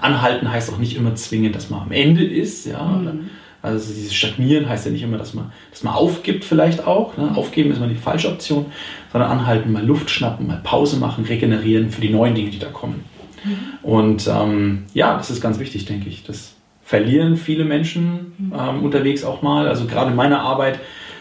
Anhalten 0.00 0.50
heißt 0.50 0.72
auch 0.72 0.78
nicht 0.78 0.96
immer 0.96 1.14
zwingend, 1.16 1.54
dass 1.54 1.68
man 1.68 1.82
am 1.82 1.92
Ende 1.92 2.24
ist, 2.24 2.64
ja. 2.64 2.82
Mhm 2.82 3.28
also 3.60 3.92
dieses 3.92 4.14
Stagnieren 4.14 4.68
heißt 4.68 4.86
ja 4.86 4.92
nicht 4.92 5.02
immer, 5.02 5.18
dass 5.18 5.34
man, 5.34 5.52
dass 5.70 5.82
man 5.82 5.94
aufgibt 5.94 6.44
vielleicht 6.44 6.86
auch. 6.86 7.16
Ne? 7.16 7.32
Aufgeben 7.34 7.72
ist 7.72 7.78
immer 7.78 7.88
die 7.88 7.96
falsche 7.96 8.28
Option, 8.28 8.66
sondern 9.10 9.30
anhalten, 9.30 9.72
mal 9.72 9.84
Luft 9.84 10.10
schnappen, 10.10 10.46
mal 10.46 10.60
Pause 10.62 10.96
machen, 10.98 11.24
regenerieren 11.24 11.90
für 11.90 12.00
die 12.00 12.10
neuen 12.10 12.34
Dinge, 12.34 12.50
die 12.50 12.58
da 12.58 12.68
kommen. 12.68 13.04
Mhm. 13.44 13.58
Und 13.82 14.28
ähm, 14.28 14.84
ja, 14.94 15.16
das 15.16 15.30
ist 15.30 15.40
ganz 15.40 15.58
wichtig, 15.58 15.86
denke 15.86 16.08
ich. 16.08 16.22
Das 16.24 16.54
verlieren 16.84 17.36
viele 17.36 17.64
Menschen 17.64 18.32
mhm. 18.38 18.52
ähm, 18.56 18.84
unterwegs 18.84 19.24
auch 19.24 19.42
mal. 19.42 19.66
Also 19.66 19.86
gerade 19.86 20.10
in 20.10 20.16
meiner 20.16 20.40
Arbeit 20.40 20.78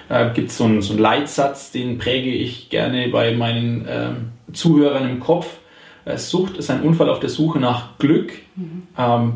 äh, 0.09 0.31
gibt 0.33 0.51
so 0.51 0.67
es 0.67 0.85
so 0.85 0.93
einen 0.93 1.01
Leitsatz, 1.01 1.71
den 1.71 1.97
präge 1.97 2.29
ich 2.29 2.69
gerne 2.69 3.09
bei 3.09 3.35
meinen 3.35 3.85
ähm, 3.89 4.15
Zuhörern 4.53 5.09
im 5.09 5.19
Kopf. 5.19 5.57
Äh, 6.05 6.17
Sucht 6.17 6.57
ist 6.57 6.69
ein 6.69 6.83
Unfall 6.83 7.09
auf 7.09 7.19
der 7.19 7.29
Suche 7.29 7.59
nach 7.59 7.97
Glück. 7.97 8.33
Mhm. 8.55 8.83
Ähm, 8.97 9.33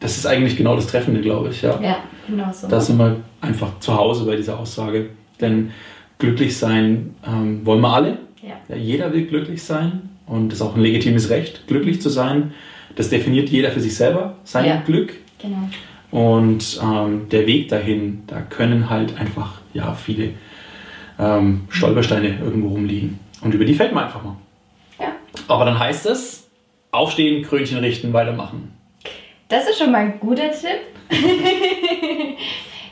das 0.00 0.16
ist 0.16 0.26
eigentlich 0.26 0.56
genau 0.56 0.76
das 0.76 0.86
Treffende, 0.86 1.20
glaube 1.20 1.50
ich. 1.50 1.62
Ja, 1.62 1.80
ja 1.80 1.98
genau 2.26 2.52
so. 2.52 2.68
Da 2.68 2.80
sind 2.80 2.98
wir 2.98 3.16
einfach 3.40 3.78
zu 3.80 3.96
Hause 3.96 4.24
bei 4.24 4.36
dieser 4.36 4.58
Aussage. 4.58 5.10
Denn 5.40 5.72
glücklich 6.18 6.56
sein 6.56 7.14
ähm, 7.26 7.64
wollen 7.64 7.80
wir 7.80 7.92
alle. 7.92 8.18
Ja. 8.42 8.54
ja. 8.68 8.76
Jeder 8.76 9.12
will 9.12 9.26
glücklich 9.26 9.62
sein 9.62 10.10
und 10.26 10.50
das 10.50 10.60
ist 10.60 10.66
auch 10.66 10.76
ein 10.76 10.82
legitimes 10.82 11.30
Recht, 11.30 11.66
glücklich 11.66 12.00
zu 12.00 12.08
sein. 12.08 12.52
Das 12.96 13.10
definiert 13.10 13.48
jeder 13.48 13.70
für 13.70 13.80
sich 13.80 13.94
selber, 13.94 14.36
sein 14.44 14.66
ja. 14.66 14.82
Glück. 14.84 15.14
Genau. 15.40 15.68
Und 16.10 16.80
ähm, 16.82 17.28
der 17.30 17.46
Weg 17.46 17.68
dahin, 17.68 18.22
da 18.26 18.40
können 18.40 18.90
halt 18.90 19.18
einfach 19.18 19.60
ja, 19.74 19.94
viele 19.94 20.30
ähm, 21.18 21.62
Stolpersteine 21.68 22.38
irgendwo 22.38 22.68
rumliegen. 22.68 23.18
Und 23.42 23.54
über 23.54 23.64
die 23.64 23.74
fällt 23.74 23.92
man 23.92 24.04
einfach 24.04 24.24
mal. 24.24 24.36
Ja. 24.98 25.12
Aber 25.46 25.64
dann 25.64 25.78
heißt 25.78 26.06
es, 26.06 26.48
aufstehen, 26.90 27.44
Krönchen 27.44 27.78
richten, 27.78 28.12
weitermachen. 28.12 28.72
Das 29.48 29.66
ist 29.66 29.78
schon 29.78 29.90
mal 29.92 30.02
ein 30.02 30.20
guter 30.20 30.50
Tipp. 30.50 30.80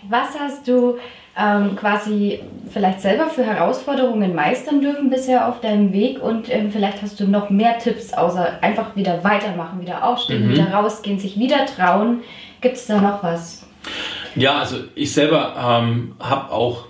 Was 0.09 0.39
hast 0.39 0.67
du 0.67 0.97
ähm, 1.39 1.77
quasi 1.77 2.41
vielleicht 2.71 3.03
selber 3.03 3.29
für 3.29 3.45
Herausforderungen 3.45 4.35
meistern 4.35 4.81
dürfen 4.81 5.11
bisher 5.11 5.49
auf 5.49 5.61
deinem 5.61 5.93
Weg 5.93 6.23
und 6.23 6.51
ähm, 6.51 6.71
vielleicht 6.71 7.03
hast 7.03 7.21
du 7.21 7.27
noch 7.27 7.51
mehr 7.51 7.79
Tipps, 7.79 8.15
außer 8.15 8.63
einfach 8.63 8.97
wieder 8.97 9.23
weitermachen, 9.23 9.83
wieder 9.83 10.03
aufstehen, 10.03 10.47
mhm. 10.47 10.53
wieder 10.53 10.73
rausgehen, 10.73 11.19
sich 11.19 11.39
wieder 11.39 11.67
trauen. 11.67 12.23
Gibt 12.63 12.77
es 12.77 12.87
da 12.87 13.03
noch 13.03 13.23
was? 13.23 13.67
Ja, 14.35 14.61
also 14.61 14.77
ich 14.95 15.13
selber 15.13 15.55
ähm, 15.59 16.15
habe 16.19 16.51
auch 16.53 16.87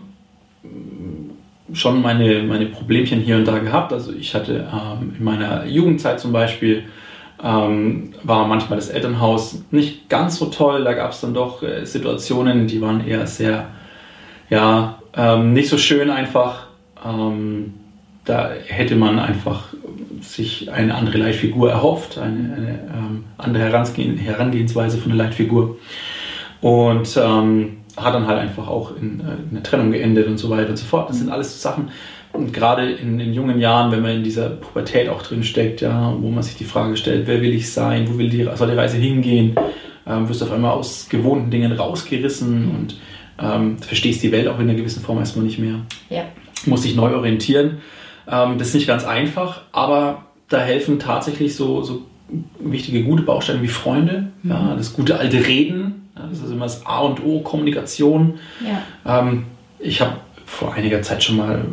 schon 1.72 2.00
meine, 2.00 2.44
meine 2.44 2.66
Problemchen 2.66 3.20
hier 3.20 3.36
und 3.36 3.48
da 3.48 3.58
gehabt. 3.58 3.92
Also 3.92 4.12
ich 4.12 4.32
hatte 4.32 4.68
ähm, 4.72 5.16
in 5.18 5.24
meiner 5.24 5.64
Jugendzeit 5.66 6.20
zum 6.20 6.32
Beispiel 6.32 6.84
ähm, 7.42 8.14
war 8.22 8.46
manchmal 8.46 8.78
das 8.78 8.88
Elternhaus 8.88 9.62
nicht 9.70 10.08
ganz 10.08 10.36
so 10.36 10.46
toll. 10.46 10.84
Da 10.84 10.94
gab 10.94 11.12
es 11.12 11.20
dann 11.20 11.34
doch 11.34 11.62
äh, 11.62 11.84
Situationen, 11.84 12.66
die 12.66 12.80
waren 12.80 13.06
eher 13.06 13.26
sehr, 13.26 13.68
ja, 14.48 14.98
ähm, 15.14 15.52
nicht 15.52 15.68
so 15.68 15.78
schön 15.78 16.10
einfach. 16.10 16.66
Ähm, 17.04 17.74
da 18.24 18.50
hätte 18.66 18.96
man 18.96 19.18
einfach 19.18 19.68
sich 20.20 20.70
eine 20.72 20.94
andere 20.94 21.18
Leitfigur 21.18 21.70
erhofft, 21.70 22.18
eine, 22.18 22.54
eine 22.56 22.78
ähm, 22.92 23.24
andere 23.38 23.64
Herangehen, 23.64 24.16
Herangehensweise 24.16 24.98
von 24.98 25.16
der 25.16 25.26
Leitfigur. 25.26 25.76
Und 26.60 27.16
ähm, 27.22 27.76
hat 27.96 28.14
dann 28.14 28.26
halt 28.26 28.38
einfach 28.38 28.68
auch 28.68 28.96
in, 28.96 29.20
äh, 29.20 29.34
in 29.48 29.54
der 29.54 29.62
Trennung 29.62 29.92
geendet 29.92 30.26
und 30.26 30.38
so 30.38 30.50
weiter 30.50 30.70
und 30.70 30.76
so 30.76 30.84
fort. 30.84 31.08
Das 31.08 31.18
sind 31.18 31.30
alles 31.30 31.54
so 31.54 31.68
Sachen, 31.68 31.90
und 32.36 32.52
gerade 32.52 32.90
in, 32.90 33.18
in, 33.18 33.32
jungen 33.32 33.58
Jahren, 33.58 33.90
wenn 33.90 34.02
man 34.02 34.12
in 34.12 34.24
dieser 34.24 34.50
Pubertät 34.50 35.08
auch 35.08 35.22
drin 35.22 35.42
steckt, 35.42 35.80
ja, 35.80 36.14
wo 36.20 36.30
man 36.30 36.42
sich 36.42 36.56
die 36.56 36.64
Frage 36.64 36.96
stellt, 36.96 37.26
wer 37.26 37.40
will 37.40 37.54
ich 37.54 37.72
sein, 37.72 38.06
wo 38.08 38.18
will 38.18 38.28
die, 38.28 38.48
soll 38.54 38.70
die 38.70 38.76
Reise 38.76 38.96
hingehen, 38.96 39.56
ähm, 40.06 40.28
wirst 40.28 40.40
du 40.40 40.44
auf 40.44 40.52
einmal 40.52 40.72
aus 40.72 41.08
gewohnten 41.08 41.50
Dingen 41.50 41.72
rausgerissen 41.72 42.70
und 42.70 42.96
ähm, 43.38 43.78
verstehst 43.78 44.22
die 44.22 44.32
Welt 44.32 44.48
auch 44.48 44.58
in 44.58 44.68
einer 44.68 44.74
gewissen 44.74 45.02
Form 45.02 45.18
erstmal 45.18 45.44
nicht 45.44 45.58
mehr. 45.58 45.80
Ja. 46.10 46.24
Muss 46.64 46.82
dich 46.82 46.96
neu 46.96 47.14
orientieren. 47.14 47.78
Ähm, 48.28 48.58
das 48.58 48.68
ist 48.68 48.74
nicht 48.74 48.86
ganz 48.86 49.04
einfach, 49.04 49.62
aber 49.72 50.26
da 50.48 50.60
helfen 50.60 50.98
tatsächlich 50.98 51.56
so, 51.56 51.82
so 51.82 52.06
wichtige, 52.58 53.04
gute 53.04 53.22
Bausteine 53.22 53.62
wie 53.62 53.68
Freunde, 53.68 54.28
mhm. 54.42 54.50
ja, 54.50 54.74
das 54.76 54.92
gute 54.92 55.18
alte 55.18 55.46
Reden, 55.46 56.08
ja, 56.16 56.26
das 56.28 56.40
ist 56.40 56.50
immer 56.50 56.64
das 56.64 56.84
A 56.86 57.00
und 57.00 57.24
O, 57.24 57.40
Kommunikation. 57.40 58.38
Ja. 58.64 59.20
Ähm, 59.20 59.44
ich 59.78 60.00
habe 60.00 60.16
vor 60.44 60.74
einiger 60.74 61.02
Zeit 61.02 61.22
schon 61.22 61.36
mal 61.36 61.64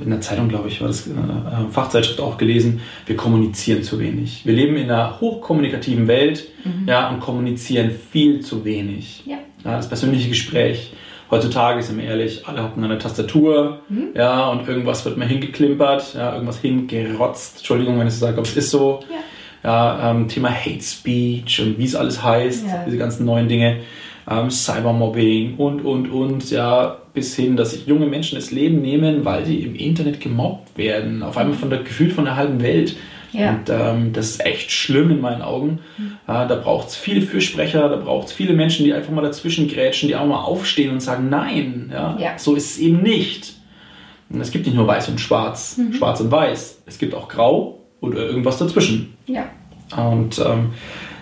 in 0.00 0.10
der 0.10 0.20
Zeitung, 0.20 0.48
glaube 0.48 0.68
ich, 0.68 0.80
war 0.80 0.88
das 0.88 1.06
äh, 1.06 1.10
äh, 1.10 1.70
Fachzeitschrift 1.70 2.20
auch 2.20 2.38
gelesen, 2.38 2.80
wir 3.06 3.16
kommunizieren 3.16 3.82
zu 3.82 3.98
wenig. 3.98 4.44
Wir 4.44 4.54
leben 4.54 4.76
in 4.76 4.90
einer 4.90 5.20
hochkommunikativen 5.20 6.06
Welt 6.08 6.48
mhm. 6.64 6.88
ja, 6.88 7.08
und 7.10 7.20
kommunizieren 7.20 7.90
viel 7.90 8.40
zu 8.40 8.64
wenig. 8.64 9.22
Ja. 9.26 9.38
ja. 9.64 9.76
das 9.76 9.88
persönliche 9.88 10.28
Gespräch. 10.28 10.92
Heutzutage, 11.30 11.82
sind 11.82 11.98
wir 11.98 12.04
ehrlich, 12.04 12.46
alle 12.46 12.62
hocken 12.62 12.84
an 12.84 12.90
der 12.90 12.98
Tastatur 12.98 13.80
mhm. 13.88 14.08
ja, 14.14 14.48
und 14.48 14.68
irgendwas 14.68 15.04
wird 15.04 15.16
mal 15.16 15.26
hingeklimpert, 15.26 16.14
ja, 16.14 16.34
irgendwas 16.34 16.60
hingerotzt. 16.60 17.58
Entschuldigung, 17.58 17.98
wenn 17.98 18.06
ich 18.06 18.14
so 18.14 18.20
sage, 18.26 18.34
aber 18.34 18.46
es 18.46 18.56
ist 18.56 18.70
so. 18.70 19.00
Ja. 19.10 19.16
Ja, 19.66 20.10
ähm, 20.10 20.28
Thema 20.28 20.50
Hate 20.50 20.82
Speech 20.82 21.62
und 21.62 21.78
wie 21.78 21.86
es 21.86 21.94
alles 21.94 22.22
heißt, 22.22 22.66
ja. 22.66 22.84
diese 22.84 22.98
ganzen 22.98 23.24
neuen 23.24 23.48
Dinge, 23.48 23.80
ähm, 24.30 24.50
Cybermobbing 24.50 25.56
und, 25.56 25.84
und, 25.84 26.10
und, 26.10 26.50
ja, 26.50 26.98
bis 27.12 27.36
hin, 27.36 27.56
dass 27.56 27.72
sich 27.72 27.86
junge 27.86 28.06
Menschen 28.06 28.36
das 28.36 28.50
Leben 28.50 28.80
nehmen, 28.80 29.24
weil 29.24 29.44
sie 29.44 29.58
im 29.58 29.74
Internet 29.74 30.20
gemobbt 30.20 30.76
werden, 30.76 31.22
auf 31.22 31.36
einmal 31.36 31.56
von 31.56 31.70
der 31.70 31.80
gefühlt 31.80 32.12
von 32.12 32.24
der 32.24 32.36
halben 32.36 32.62
Welt. 32.62 32.96
Ja. 33.32 33.50
Und 33.50 33.68
ähm, 33.68 34.12
das 34.12 34.30
ist 34.30 34.46
echt 34.46 34.70
schlimm 34.70 35.10
in 35.10 35.20
meinen 35.20 35.42
Augen. 35.42 35.80
Mhm. 35.98 36.12
Äh, 36.26 36.46
da 36.46 36.54
braucht 36.54 36.88
es 36.88 36.96
viele 36.96 37.20
Fürsprecher, 37.20 37.88
da 37.88 37.96
braucht 37.96 38.28
es 38.28 38.32
viele 38.32 38.54
Menschen, 38.54 38.84
die 38.84 38.92
einfach 38.92 39.12
mal 39.12 39.22
dazwischen 39.22 39.66
grätschen, 39.68 40.08
die 40.08 40.14
auch 40.14 40.26
mal 40.26 40.42
aufstehen 40.42 40.92
und 40.92 41.00
sagen, 41.00 41.28
nein, 41.28 41.90
ja, 41.92 42.16
ja. 42.18 42.38
so 42.38 42.54
ist 42.54 42.72
es 42.72 42.78
eben 42.78 43.02
nicht. 43.02 43.54
Und 44.30 44.40
es 44.40 44.50
gibt 44.50 44.66
nicht 44.66 44.76
nur 44.76 44.86
weiß 44.86 45.08
und 45.08 45.20
schwarz, 45.20 45.76
mhm. 45.76 45.92
schwarz 45.92 46.20
und 46.20 46.30
weiß. 46.30 46.82
Es 46.86 46.98
gibt 46.98 47.14
auch 47.14 47.28
grau 47.28 47.80
oder 48.00 48.18
irgendwas 48.18 48.58
dazwischen. 48.58 49.14
Ja. 49.26 49.46
Und 49.96 50.38
ähm, 50.38 50.70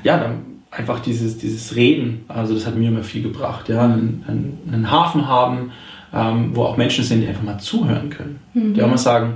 ja, 0.04 0.18
dann 0.18 0.51
einfach 0.72 1.00
dieses, 1.00 1.38
dieses 1.38 1.76
Reden, 1.76 2.24
also 2.28 2.54
das 2.54 2.66
hat 2.66 2.74
mir 2.76 2.88
immer 2.88 3.04
viel 3.04 3.22
gebracht, 3.22 3.68
ja, 3.68 3.84
einen, 3.84 4.24
einen, 4.26 4.58
einen 4.72 4.90
Hafen 4.90 5.28
haben, 5.28 5.72
ähm, 6.14 6.56
wo 6.56 6.64
auch 6.64 6.76
Menschen 6.76 7.04
sind, 7.04 7.20
die 7.20 7.28
einfach 7.28 7.42
mal 7.42 7.58
zuhören 7.58 8.10
können, 8.10 8.40
mhm. 8.54 8.74
die 8.74 8.82
auch 8.82 8.88
mal 8.88 8.98
sagen, 8.98 9.34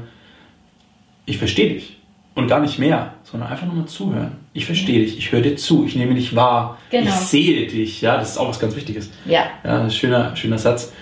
ich 1.26 1.38
verstehe 1.38 1.74
dich 1.74 1.98
und 2.34 2.48
gar 2.48 2.60
nicht 2.60 2.78
mehr, 2.78 3.14
sondern 3.22 3.50
einfach 3.50 3.66
nur 3.66 3.76
mal 3.76 3.86
zuhören. 3.86 4.32
Ich 4.54 4.64
verstehe 4.64 5.00
dich, 5.00 5.18
ich 5.18 5.30
höre 5.30 5.42
dir 5.42 5.56
zu, 5.56 5.84
ich 5.84 5.94
nehme 5.94 6.14
dich 6.14 6.34
wahr, 6.34 6.78
genau. 6.90 7.06
ich 7.06 7.12
sehe 7.12 7.66
dich, 7.66 8.00
ja, 8.00 8.16
das 8.16 8.30
ist 8.30 8.38
auch 8.38 8.48
was 8.48 8.58
ganz 8.58 8.74
Wichtiges. 8.74 9.10
Ja. 9.26 9.44
ja 9.62 9.90
schöner, 9.90 10.34
schöner 10.36 10.58
Satz. 10.58 10.92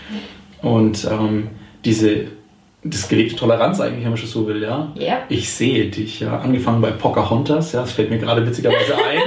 Und 0.63 1.07
ähm, 1.11 1.49
diese, 1.85 2.27
das 2.83 3.09
gelebte 3.09 3.37
Toleranz 3.37 3.81
eigentlich, 3.81 4.03
wenn 4.03 4.11
man 4.11 4.17
schon 4.17 4.29
so 4.29 4.47
will, 4.49 4.63
ja. 4.63 4.93
ja. 4.97 5.19
Ich 5.29 5.53
sehe 5.53 5.91
dich, 5.91 6.21
ja. 6.21 6.39
Angefangen 6.41 6.81
bei 6.81 6.91
Pocahontas, 6.91 7.73
ja, 7.73 7.83
das 7.83 7.93
fällt 7.93 8.11
mir 8.11 8.19
gerade 8.19 8.45
witzigerweise 8.45 8.95
ein. 9.11 9.21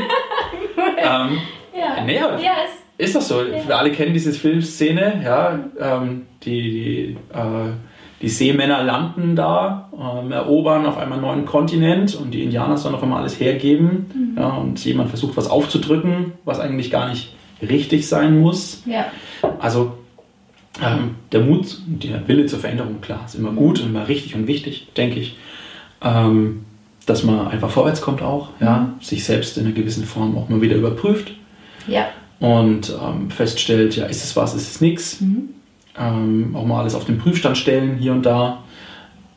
Ähm, 1.08 1.38
ja. 1.78 2.04
Nee, 2.04 2.16
ja, 2.16 2.38
ist 2.98 3.16
das 3.16 3.28
so? 3.28 3.42
Ja. 3.44 3.68
Wir 3.68 3.78
alle 3.78 3.92
kennen 3.92 4.14
diese 4.14 4.34
Filmszene, 4.34 5.22
ja. 5.24 5.60
Ähm, 5.80 6.26
die, 6.44 6.62
die, 6.62 7.18
äh, 7.34 7.72
die 8.22 8.30
Seemänner 8.30 8.84
landen 8.84 9.36
da, 9.36 9.92
ähm, 9.94 10.32
erobern 10.32 10.86
auf 10.88 10.98
einmal 10.98 11.20
einen 11.20 11.28
neuen 11.28 11.46
Kontinent 11.46 12.16
und 12.16 12.32
die 12.32 12.44
Indianer 12.44 12.78
sollen 12.78 12.96
auf 12.96 13.04
einmal 13.04 13.20
alles 13.20 13.40
hergeben. 13.40 14.08
Mhm. 14.14 14.42
Ja, 14.42 14.50
und 14.50 14.84
jemand 14.84 15.10
versucht 15.10 15.38
was 15.38 15.48
aufzudrücken, 15.48 16.34
was 16.46 16.60
eigentlich 16.60 16.90
gar 16.90 17.10
nicht 17.10 17.36
richtig 17.62 18.08
sein 18.08 18.40
muss. 18.40 18.84
Ja. 18.88 19.06
Also 19.60 19.98
ähm, 20.84 21.16
der 21.32 21.42
Mut, 21.42 21.78
der 21.86 22.28
Wille 22.28 22.48
zur 22.48 22.60
Veränderung, 22.60 23.02
klar, 23.02 23.22
ist 23.26 23.36
immer 23.36 23.52
gut 23.52 23.80
und 23.80 23.90
immer 23.90 24.08
richtig 24.08 24.36
und 24.36 24.48
wichtig, 24.48 24.88
denke 24.96 25.20
ich. 25.20 25.38
Ähm, 26.04 26.66
dass 27.08 27.24
man 27.24 27.48
einfach 27.48 27.72
vorwärts 27.72 28.02
kommt 28.02 28.22
auch, 28.22 28.50
ja, 28.60 28.94
sich 29.02 29.24
selbst 29.24 29.58
in 29.58 29.66
einer 29.66 29.74
gewissen 29.74 30.04
Form 30.04 30.38
auch 30.38 30.50
mal 30.50 30.62
wieder 30.62 30.76
überprüft. 30.76 31.32
Ja. 31.88 32.10
Und 32.40 32.94
ähm, 33.02 33.32
feststellt, 33.32 33.96
ja, 33.96 34.06
ist 34.06 34.24
es 34.24 34.36
was, 34.36 34.54
ist 34.54 34.70
es 34.70 34.82
nichts. 34.82 35.22
Mhm. 35.22 35.50
Ähm, 35.98 36.56
auch 36.56 36.66
mal 36.66 36.82
alles 36.82 36.94
auf 36.94 37.06
den 37.06 37.18
Prüfstand 37.18 37.58
stellen, 37.58 37.98
hier 37.98 38.12
und 38.12 38.26
da. 38.26 38.60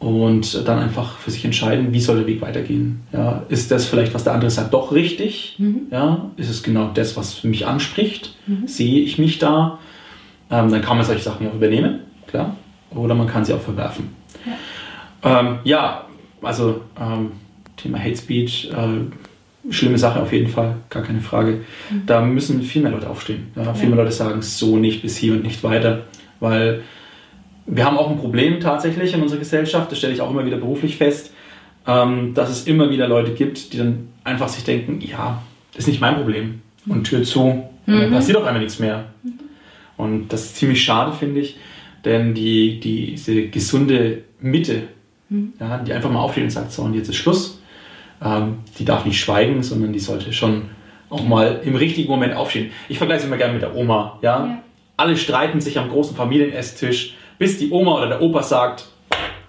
Und 0.00 0.66
dann 0.66 0.78
einfach 0.78 1.18
für 1.18 1.30
sich 1.30 1.44
entscheiden, 1.44 1.92
wie 1.92 2.00
soll 2.00 2.16
der 2.16 2.26
Weg 2.26 2.40
weitergehen. 2.40 3.02
Ja, 3.12 3.44
ist 3.48 3.70
das 3.70 3.86
vielleicht, 3.86 4.14
was 4.14 4.24
der 4.24 4.32
andere 4.32 4.50
sagt, 4.50 4.74
doch 4.74 4.92
richtig? 4.92 5.54
Mhm. 5.58 5.82
Ja, 5.90 6.30
ist 6.36 6.50
es 6.50 6.62
genau 6.62 6.90
das, 6.92 7.16
was 7.16 7.44
mich 7.44 7.66
anspricht? 7.66 8.34
Mhm. 8.46 8.66
Sehe 8.66 9.00
ich 9.00 9.18
mich 9.18 9.38
da? 9.38 9.78
Ähm, 10.50 10.70
dann 10.70 10.82
kann 10.82 10.96
man 10.96 11.06
solche 11.06 11.22
Sachen 11.22 11.48
auch 11.48 11.54
übernehmen, 11.54 12.00
klar. 12.26 12.56
Oder 12.92 13.14
man 13.14 13.28
kann 13.28 13.44
sie 13.44 13.54
auch 13.54 13.60
verwerfen. 13.60 14.08
Ja, 15.22 15.40
ähm, 15.40 15.58
ja 15.62 16.04
also 16.42 16.80
ähm, 17.00 17.32
Thema 17.82 17.98
Hate 17.98 18.16
Speech, 18.16 18.70
äh, 18.72 19.72
schlimme 19.72 19.98
Sache 19.98 20.20
auf 20.20 20.32
jeden 20.32 20.48
Fall, 20.48 20.76
gar 20.88 21.02
keine 21.02 21.20
Frage. 21.20 21.60
Mhm. 21.90 22.02
Da 22.06 22.20
müssen 22.20 22.62
viel 22.62 22.82
mehr 22.82 22.90
Leute 22.90 23.10
aufstehen. 23.10 23.48
Ja, 23.56 23.74
viel 23.74 23.88
mehr 23.88 23.98
Leute 23.98 24.12
sagen, 24.12 24.42
so 24.42 24.76
nicht 24.76 25.02
bis 25.02 25.16
hier 25.16 25.34
und 25.34 25.42
nicht 25.42 25.62
weiter, 25.62 26.06
weil 26.40 26.82
wir 27.66 27.84
haben 27.84 27.98
auch 27.98 28.10
ein 28.10 28.18
Problem 28.18 28.60
tatsächlich 28.60 29.14
in 29.14 29.22
unserer 29.22 29.38
Gesellschaft, 29.38 29.90
das 29.90 29.98
stelle 29.98 30.12
ich 30.12 30.20
auch 30.20 30.30
immer 30.30 30.44
wieder 30.44 30.56
beruflich 30.56 30.96
fest, 30.96 31.32
ähm, 31.86 32.34
dass 32.34 32.50
es 32.50 32.66
immer 32.66 32.90
wieder 32.90 33.06
Leute 33.06 33.32
gibt, 33.32 33.72
die 33.72 33.78
dann 33.78 34.08
einfach 34.24 34.48
sich 34.48 34.64
denken, 34.64 35.00
ja, 35.00 35.42
das 35.72 35.84
ist 35.84 35.88
nicht 35.88 36.00
mein 36.00 36.16
Problem 36.16 36.62
und 36.86 37.04
Tür 37.04 37.22
zu, 37.22 37.64
mhm. 37.86 38.00
dann 38.00 38.10
passiert 38.10 38.38
auf 38.38 38.44
einmal 38.44 38.62
nichts 38.62 38.78
mehr. 38.78 39.06
Mhm. 39.22 39.32
Und 39.96 40.28
das 40.28 40.46
ist 40.46 40.56
ziemlich 40.56 40.82
schade, 40.82 41.12
finde 41.12 41.40
ich, 41.40 41.58
denn 42.04 42.34
die, 42.34 42.80
die, 42.80 43.12
diese 43.12 43.48
gesunde 43.48 44.22
Mitte, 44.40 44.84
mhm. 45.28 45.52
ja, 45.60 45.78
die 45.78 45.92
einfach 45.92 46.10
mal 46.10 46.20
aufsteht 46.20 46.44
und 46.44 46.50
sagt, 46.50 46.72
so 46.72 46.82
und 46.82 46.94
jetzt 46.94 47.08
ist 47.08 47.16
Schluss, 47.16 47.59
ähm, 48.22 48.58
die 48.78 48.84
darf 48.84 49.04
nicht 49.04 49.20
schweigen, 49.20 49.62
sondern 49.62 49.92
die 49.92 49.98
sollte 49.98 50.32
schon 50.32 50.70
auch 51.08 51.24
mal 51.24 51.60
im 51.64 51.76
richtigen 51.76 52.10
Moment 52.10 52.34
aufstehen. 52.34 52.70
Ich 52.88 52.98
vergleiche 52.98 53.20
es 53.20 53.26
immer 53.26 53.36
gerne 53.36 53.54
mit 53.54 53.62
der 53.62 53.74
Oma. 53.74 54.18
Ja? 54.22 54.46
ja? 54.46 54.62
Alle 54.96 55.16
streiten 55.16 55.60
sich 55.60 55.78
am 55.78 55.88
großen 55.88 56.16
Familienesstisch, 56.16 57.16
bis 57.38 57.58
die 57.58 57.70
Oma 57.70 57.96
oder 57.96 58.08
der 58.08 58.22
Opa 58.22 58.42
sagt, 58.42 58.86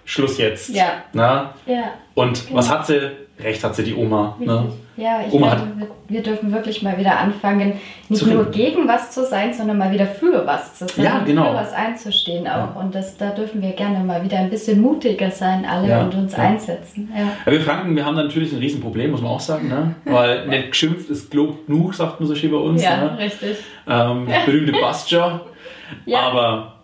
Schluss 0.04 0.38
jetzt. 0.38 0.74
Ja. 0.74 1.04
Na? 1.12 1.54
ja. 1.66 1.92
Und 2.14 2.46
genau. 2.46 2.58
was 2.58 2.70
hat 2.70 2.86
sie? 2.86 3.12
Recht 3.38 3.62
hat 3.64 3.74
sie 3.74 3.84
die 3.84 3.94
Oma. 3.94 4.36
Ne? 4.38 4.72
Ja, 4.96 5.20
ich 5.26 5.32
Oma 5.32 5.54
glaube, 5.54 5.72
wir, 5.76 5.86
wir, 6.08 6.22
dürfen 6.22 6.52
wirklich 6.52 6.82
mal 6.82 6.98
wieder 6.98 7.18
anfangen, 7.18 7.74
nicht 8.08 8.26
nur 8.26 8.50
gegen 8.50 8.86
was 8.86 9.10
zu 9.10 9.24
sein, 9.24 9.52
sondern 9.52 9.78
mal 9.78 9.90
wieder 9.90 10.06
für 10.06 10.46
was 10.46 10.74
zu 10.74 10.86
sein. 10.86 11.04
Ja, 11.04 11.22
genau. 11.24 11.50
Für 11.50 11.54
was 11.54 11.72
einzustehen 11.72 12.46
auch. 12.46 12.74
Ja. 12.74 12.76
Und 12.78 12.94
das, 12.94 13.16
da 13.16 13.30
dürfen 13.30 13.62
wir 13.62 13.72
gerne 13.72 14.04
mal 14.04 14.22
wieder 14.22 14.38
ein 14.38 14.50
bisschen 14.50 14.80
mutiger 14.82 15.30
sein, 15.30 15.64
alle, 15.64 15.88
ja, 15.88 16.02
und 16.02 16.14
uns 16.14 16.34
einsetzen. 16.34 17.10
Ja. 17.16 17.50
wir 17.50 17.60
Franken, 17.62 17.96
wir 17.96 18.04
haben 18.04 18.16
natürlich 18.16 18.52
ein 18.52 18.58
Riesenproblem, 18.58 19.12
muss 19.12 19.22
man 19.22 19.30
auch 19.30 19.40
sagen. 19.40 19.68
Ne? 19.68 19.94
Weil 20.04 20.46
nicht 20.48 20.70
geschimpft 20.72 21.08
ist 21.08 21.30
genug, 21.30 21.94
sagt 21.94 22.20
man 22.20 22.28
so 22.28 22.34
schön 22.34 22.50
bei 22.50 22.58
uns. 22.58 22.82
Ja, 22.82 22.96
ne? 22.98 23.18
richtig. 23.18 23.56
Ähm, 23.88 24.26
berühmte 24.44 24.72
Bastia. 24.72 25.40
ja. 26.06 26.20
Aber. 26.20 26.74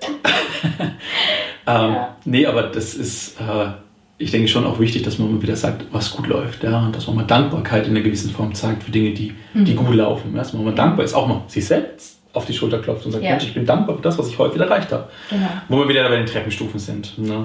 ähm, 1.66 1.96
Nee, 2.24 2.46
aber 2.46 2.64
das 2.64 2.94
ist. 2.94 3.40
Äh, 3.40 3.70
ich 4.18 4.32
denke 4.32 4.48
schon 4.48 4.66
auch 4.66 4.80
wichtig, 4.80 5.02
dass 5.02 5.18
man 5.18 5.32
mal 5.32 5.40
wieder 5.40 5.54
sagt, 5.54 5.86
was 5.92 6.10
gut 6.10 6.26
läuft, 6.26 6.64
ja, 6.64 6.80
und 6.80 6.94
dass 6.94 7.06
man 7.06 7.16
mal 7.16 7.24
Dankbarkeit 7.24 7.86
in 7.86 7.92
einer 7.92 8.00
gewissen 8.00 8.30
Form 8.30 8.52
zeigt 8.52 8.82
für 8.82 8.90
Dinge, 8.90 9.12
die, 9.12 9.32
die 9.54 9.72
mhm. 9.72 9.76
gut 9.76 9.94
laufen. 9.94 10.32
Ja, 10.32 10.38
dass 10.38 10.52
man 10.52 10.64
mal 10.64 10.74
dankbar 10.74 11.04
ist, 11.04 11.14
auch 11.14 11.28
mal 11.28 11.42
sich 11.46 11.64
selbst 11.64 12.18
auf 12.32 12.44
die 12.44 12.52
Schulter 12.52 12.80
klopft 12.80 13.06
und 13.06 13.12
sagt, 13.12 13.24
ja. 13.24 13.30
Mensch, 13.30 13.44
ich 13.44 13.54
bin 13.54 13.64
dankbar 13.64 13.96
für 13.96 14.02
das, 14.02 14.18
was 14.18 14.28
ich 14.28 14.38
heute 14.38 14.56
wieder 14.56 14.66
erreicht 14.66 14.90
habe. 14.92 15.08
Genau. 15.30 15.48
Wo 15.68 15.78
wir 15.78 15.88
wieder 15.88 16.08
bei 16.08 16.16
den 16.16 16.26
Treppenstufen 16.26 16.78
sind. 16.78 17.16
Ne? 17.18 17.42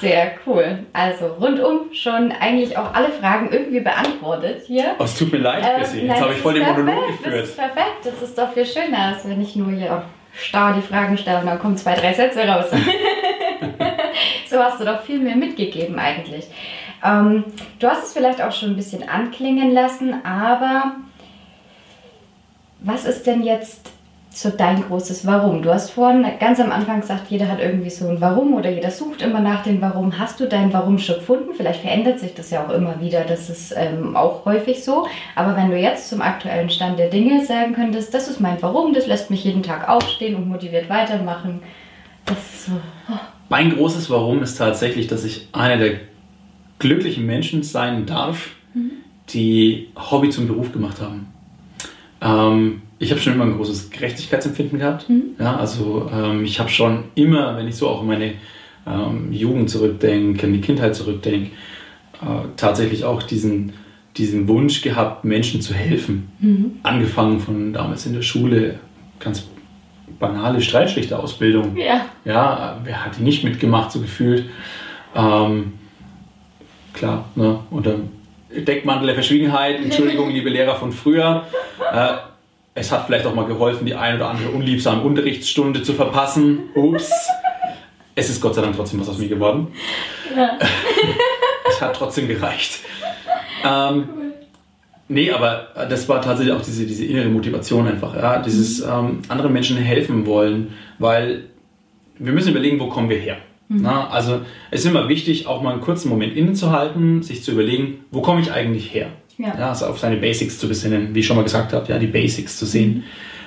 Sehr 0.00 0.32
cool. 0.46 0.80
Also 0.92 1.26
rundum 1.40 1.92
schon 1.92 2.32
eigentlich 2.32 2.76
auch 2.76 2.92
alle 2.92 3.10
Fragen 3.10 3.50
irgendwie 3.52 3.80
beantwortet 3.80 4.62
hier. 4.66 4.94
Oh, 4.98 5.04
es 5.04 5.16
tut 5.18 5.32
mir 5.32 5.38
leid, 5.38 5.64
Chrissy. 5.78 6.00
Ähm, 6.00 6.08
Jetzt 6.08 6.20
habe 6.20 6.32
ich 6.32 6.38
voll 6.38 6.54
den 6.54 6.64
Monolog 6.64 7.06
geführt. 7.08 7.34
Das 7.34 7.48
ist 7.48 7.56
perfekt. 7.56 8.04
Das 8.04 8.22
ist 8.22 8.38
doch 8.38 8.52
viel 8.52 8.66
schöner, 8.66 8.98
als 9.14 9.28
wenn 9.28 9.40
ich 9.40 9.54
nur 9.54 9.70
hier 9.70 10.02
starr 10.34 10.74
die 10.74 10.82
Fragen 10.82 11.16
stelle 11.16 11.40
und 11.40 11.46
dann 11.46 11.58
kommen 11.58 11.76
zwei, 11.76 11.94
drei 11.94 12.12
Sätze 12.12 12.46
raus. 12.46 12.66
so 14.48 14.58
hast 14.58 14.80
du 14.80 14.84
doch 14.84 15.02
viel 15.02 15.18
mehr 15.18 15.36
mitgegeben 15.36 15.98
eigentlich. 15.98 16.46
Ähm, 17.04 17.44
du 17.78 17.88
hast 17.88 18.04
es 18.04 18.12
vielleicht 18.12 18.42
auch 18.42 18.52
schon 18.52 18.70
ein 18.70 18.76
bisschen 18.76 19.08
anklingen 19.08 19.72
lassen, 19.72 20.14
aber 20.24 20.96
was 22.80 23.04
ist 23.04 23.26
denn 23.26 23.42
jetzt 23.42 23.90
so 24.30 24.50
dein 24.50 24.82
großes 24.82 25.26
Warum? 25.26 25.62
Du 25.62 25.72
hast 25.72 25.90
vorhin 25.90 26.26
ganz 26.38 26.60
am 26.60 26.70
Anfang 26.70 27.00
gesagt, 27.00 27.30
jeder 27.30 27.48
hat 27.48 27.58
irgendwie 27.58 27.88
so 27.88 28.06
ein 28.06 28.20
Warum 28.20 28.54
oder 28.54 28.68
jeder 28.68 28.90
sucht 28.90 29.22
immer 29.22 29.40
nach 29.40 29.62
dem 29.62 29.80
Warum. 29.80 30.18
Hast 30.18 30.40
du 30.40 30.46
dein 30.46 30.72
Warum 30.72 30.98
schon 30.98 31.16
gefunden? 31.16 31.54
Vielleicht 31.56 31.80
verändert 31.80 32.20
sich 32.20 32.34
das 32.34 32.50
ja 32.50 32.64
auch 32.64 32.70
immer 32.70 33.00
wieder, 33.00 33.24
das 33.24 33.48
ist 33.48 33.74
ähm, 33.76 34.14
auch 34.14 34.44
häufig 34.44 34.84
so. 34.84 35.06
Aber 35.34 35.56
wenn 35.56 35.70
du 35.70 35.78
jetzt 35.78 36.10
zum 36.10 36.20
aktuellen 36.20 36.68
Stand 36.68 36.98
der 36.98 37.08
Dinge 37.08 37.44
sagen 37.44 37.74
könntest, 37.74 38.12
das 38.12 38.28
ist 38.28 38.40
mein 38.40 38.60
Warum, 38.60 38.92
das 38.92 39.06
lässt 39.06 39.30
mich 39.30 39.44
jeden 39.44 39.62
Tag 39.62 39.88
aufstehen 39.88 40.36
und 40.36 40.48
motiviert 40.48 40.90
weitermachen, 40.90 41.62
das 42.26 42.38
ist 42.38 42.66
so. 42.66 42.72
Oh. 43.08 43.35
Mein 43.48 43.74
großes 43.74 44.10
Warum 44.10 44.42
ist 44.42 44.56
tatsächlich, 44.56 45.06
dass 45.06 45.24
ich 45.24 45.48
einer 45.52 45.78
der 45.78 46.00
glücklichen 46.78 47.26
Menschen 47.26 47.62
sein 47.62 48.06
darf, 48.06 48.50
mhm. 48.74 48.90
die 49.30 49.88
Hobby 49.96 50.30
zum 50.30 50.46
Beruf 50.46 50.72
gemacht 50.72 51.00
haben. 51.00 51.26
Ähm, 52.20 52.82
ich 52.98 53.10
habe 53.10 53.20
schon 53.20 53.34
immer 53.34 53.44
ein 53.44 53.56
großes 53.56 53.90
Gerechtigkeitsempfinden 53.90 54.78
gehabt. 54.78 55.08
Mhm. 55.08 55.22
Ja, 55.38 55.56
also 55.56 56.10
ähm, 56.12 56.44
ich 56.44 56.58
habe 56.58 56.70
schon 56.70 57.04
immer, 57.14 57.56
wenn 57.56 57.68
ich 57.68 57.76
so 57.76 57.88
auch 57.88 58.02
in 58.02 58.08
meine 58.08 58.34
ähm, 58.86 59.32
Jugend 59.32 59.70
zurückdenke, 59.70 60.46
in 60.46 60.52
die 60.52 60.60
Kindheit 60.60 60.94
zurückdenke, 60.94 61.50
äh, 62.22 62.48
tatsächlich 62.56 63.04
auch 63.04 63.22
diesen 63.22 63.72
diesen 64.16 64.48
Wunsch 64.48 64.82
gehabt, 64.82 65.24
Menschen 65.24 65.60
zu 65.60 65.74
helfen. 65.74 66.28
Mhm. 66.38 66.72
Angefangen 66.82 67.40
von 67.40 67.72
damals 67.72 68.06
in 68.06 68.14
der 68.14 68.22
Schule, 68.22 68.78
ganz 69.20 69.46
banale 70.18 70.60
Streitschlichterausbildung. 70.60 71.76
Ja. 71.76 72.06
Ja, 72.24 72.80
wer 72.84 73.04
hat 73.04 73.18
die 73.18 73.22
nicht 73.22 73.44
mitgemacht, 73.44 73.92
so 73.92 74.00
gefühlt. 74.00 74.50
Ähm, 75.14 75.74
klar, 76.92 77.26
ne? 77.34 77.60
unter 77.70 77.96
Deckmantel 78.50 79.06
der 79.06 79.14
Verschwiegenheit, 79.14 79.80
Entschuldigung, 79.82 80.30
liebe 80.32 80.48
Lehrer 80.50 80.76
von 80.76 80.92
früher. 80.92 81.44
Äh, 81.92 82.14
es 82.74 82.92
hat 82.92 83.06
vielleicht 83.06 83.26
auch 83.26 83.34
mal 83.34 83.46
geholfen, 83.46 83.86
die 83.86 83.94
ein 83.94 84.16
oder 84.16 84.28
andere 84.28 84.50
unliebsame 84.50 85.02
Unterrichtsstunde 85.02 85.82
zu 85.82 85.94
verpassen. 85.94 86.70
Ups. 86.74 87.10
Es 88.14 88.30
ist 88.30 88.40
Gott 88.40 88.54
sei 88.54 88.62
Dank 88.62 88.76
trotzdem 88.76 89.00
was 89.00 89.08
aus 89.08 89.18
mir 89.18 89.28
geworden. 89.28 89.68
Ja. 90.36 90.58
es 91.68 91.80
hat 91.80 91.96
trotzdem 91.96 92.28
gereicht. 92.28 92.80
Ähm, 93.64 94.08
nee, 95.08 95.30
aber 95.30 95.68
das 95.88 96.08
war 96.08 96.20
tatsächlich 96.20 96.54
auch 96.54 96.62
diese, 96.62 96.86
diese 96.86 97.04
innere 97.04 97.28
Motivation 97.28 97.86
einfach. 97.86 98.14
Ja? 98.14 98.40
Dieses 98.40 98.84
mhm. 98.84 98.92
ähm, 98.92 99.18
anderen 99.28 99.52
Menschen 99.52 99.76
helfen 99.76 100.26
wollen, 100.26 100.72
weil 100.98 101.44
wir 102.18 102.32
müssen 102.32 102.50
überlegen, 102.50 102.80
wo 102.80 102.88
kommen 102.88 103.10
wir 103.10 103.18
her. 103.18 103.36
Mhm. 103.68 103.82
Na, 103.82 104.08
also 104.08 104.40
es 104.70 104.80
ist 104.80 104.86
immer 104.86 105.08
wichtig, 105.08 105.46
auch 105.46 105.62
mal 105.62 105.72
einen 105.72 105.80
kurzen 105.80 106.08
Moment 106.08 106.36
innezuhalten, 106.36 107.22
sich 107.22 107.42
zu 107.42 107.52
überlegen, 107.52 108.04
wo 108.10 108.20
komme 108.20 108.40
ich 108.40 108.52
eigentlich 108.52 108.94
her? 108.94 109.08
Ja. 109.38 109.48
ja. 109.58 109.68
also 109.68 109.86
auf 109.86 109.98
seine 109.98 110.16
Basics 110.16 110.58
zu 110.58 110.68
besinnen, 110.68 111.14
wie 111.14 111.20
ich 111.20 111.26
schon 111.26 111.36
mal 111.36 111.42
gesagt 111.42 111.72
habe, 111.72 111.90
ja, 111.90 111.98
die 111.98 112.06
Basics 112.06 112.58
zu 112.58 112.66
sehen 112.66 112.94
mhm. 112.94 113.02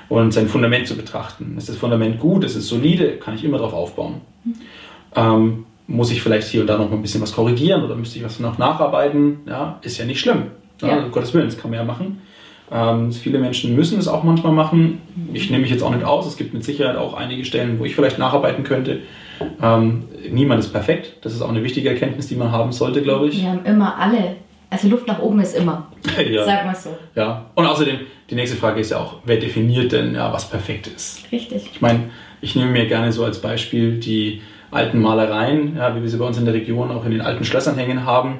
und 0.09 0.31
sein 0.33 0.47
Fundament 0.47 0.87
zu 0.87 0.95
betrachten. 0.95 1.55
Ist 1.57 1.69
das 1.69 1.77
Fundament 1.77 2.19
gut, 2.19 2.43
ist 2.43 2.55
es 2.55 2.67
solide, 2.67 3.17
kann 3.17 3.35
ich 3.35 3.43
immer 3.43 3.57
darauf 3.57 3.73
aufbauen. 3.73 4.21
Mhm. 4.43 4.53
Ähm, 5.15 5.65
muss 5.87 6.11
ich 6.11 6.21
vielleicht 6.21 6.47
hier 6.47 6.61
und 6.61 6.67
da 6.67 6.77
noch 6.77 6.89
mal 6.89 6.97
ein 6.97 7.01
bisschen 7.01 7.21
was 7.21 7.33
korrigieren 7.33 7.83
oder 7.83 7.95
müsste 7.95 8.19
ich 8.19 8.23
was 8.23 8.39
noch 8.39 8.59
nacharbeiten? 8.59 9.39
Ja, 9.47 9.79
ist 9.81 9.97
ja 9.97 10.05
nicht 10.05 10.19
schlimm. 10.19 10.43
Ja. 10.81 10.98
Um 10.98 11.12
Gottes 11.12 11.33
Willen, 11.33 11.45
das 11.45 11.57
kann 11.57 11.71
man 11.71 11.79
ja 11.79 11.86
machen. 11.86 12.21
Ähm, 12.71 13.12
viele 13.12 13.39
Menschen 13.39 13.75
müssen 13.75 14.00
es 14.00 14.07
auch 14.07 14.24
manchmal 14.24 14.53
machen. 14.53 15.01
Ich 15.33 15.50
nehme 15.50 15.63
mich 15.63 15.71
jetzt 15.71 15.81
auch 15.81 15.93
nicht 15.93 16.05
aus. 16.05 16.27
Es 16.27 16.38
gibt 16.38 16.53
mit 16.53 16.63
Sicherheit 16.63 16.98
auch 16.98 17.15
einige 17.15 17.43
Stellen, 17.43 17.79
wo 17.79 17.86
ich 17.86 17.95
vielleicht 17.95 18.19
nacharbeiten 18.19 18.63
könnte. 18.63 19.00
Ähm, 19.62 20.03
niemand 20.31 20.59
ist 20.59 20.71
perfekt. 20.71 21.17
Das 21.21 21.33
ist 21.33 21.41
auch 21.41 21.50
eine 21.50 21.63
wichtige 21.63 21.89
Erkenntnis, 21.89 22.27
die 22.27 22.36
man 22.36 22.51
haben 22.51 22.71
sollte, 22.71 23.01
glaube 23.01 23.29
ich. 23.29 23.41
Wir 23.41 23.50
haben 23.50 23.65
immer 23.65 23.98
alle. 23.98 24.36
Also 24.69 24.88
Luft 24.88 25.07
nach 25.07 25.19
oben 25.19 25.39
ist 25.39 25.57
immer. 25.57 25.88
ja. 26.29 26.45
Sag 26.45 26.65
mal 26.65 26.75
so. 26.75 26.95
Ja. 27.15 27.45
Und 27.55 27.65
außerdem, 27.65 28.01
die 28.29 28.36
nächste 28.36 28.55
Frage 28.55 28.79
ist 28.81 28.91
ja 28.91 29.00
auch, 29.00 29.15
wer 29.25 29.38
definiert 29.38 29.91
denn, 29.91 30.13
ja, 30.13 30.31
was 30.31 30.48
perfekt 30.48 30.88
ist? 30.88 31.24
Richtig. 31.31 31.71
Ich 31.74 31.81
meine, 31.81 32.12
ich 32.41 32.55
nehme 32.55 32.69
mir 32.71 32.86
gerne 32.86 33.12
so 33.12 33.25
als 33.25 33.41
Beispiel 33.41 34.00
die 34.00 34.41
alten 34.69 35.01
Malereien, 35.01 35.75
ja, 35.75 35.95
wie 35.95 36.01
wir 36.01 36.09
sie 36.09 36.17
bei 36.17 36.25
uns 36.25 36.38
in 36.38 36.45
der 36.45 36.53
Region 36.53 36.91
auch 36.91 37.03
in 37.03 37.12
den 37.12 37.21
alten 37.21 37.43
Schlössern 37.43 37.77
hängen 37.77 38.05
haben. 38.05 38.39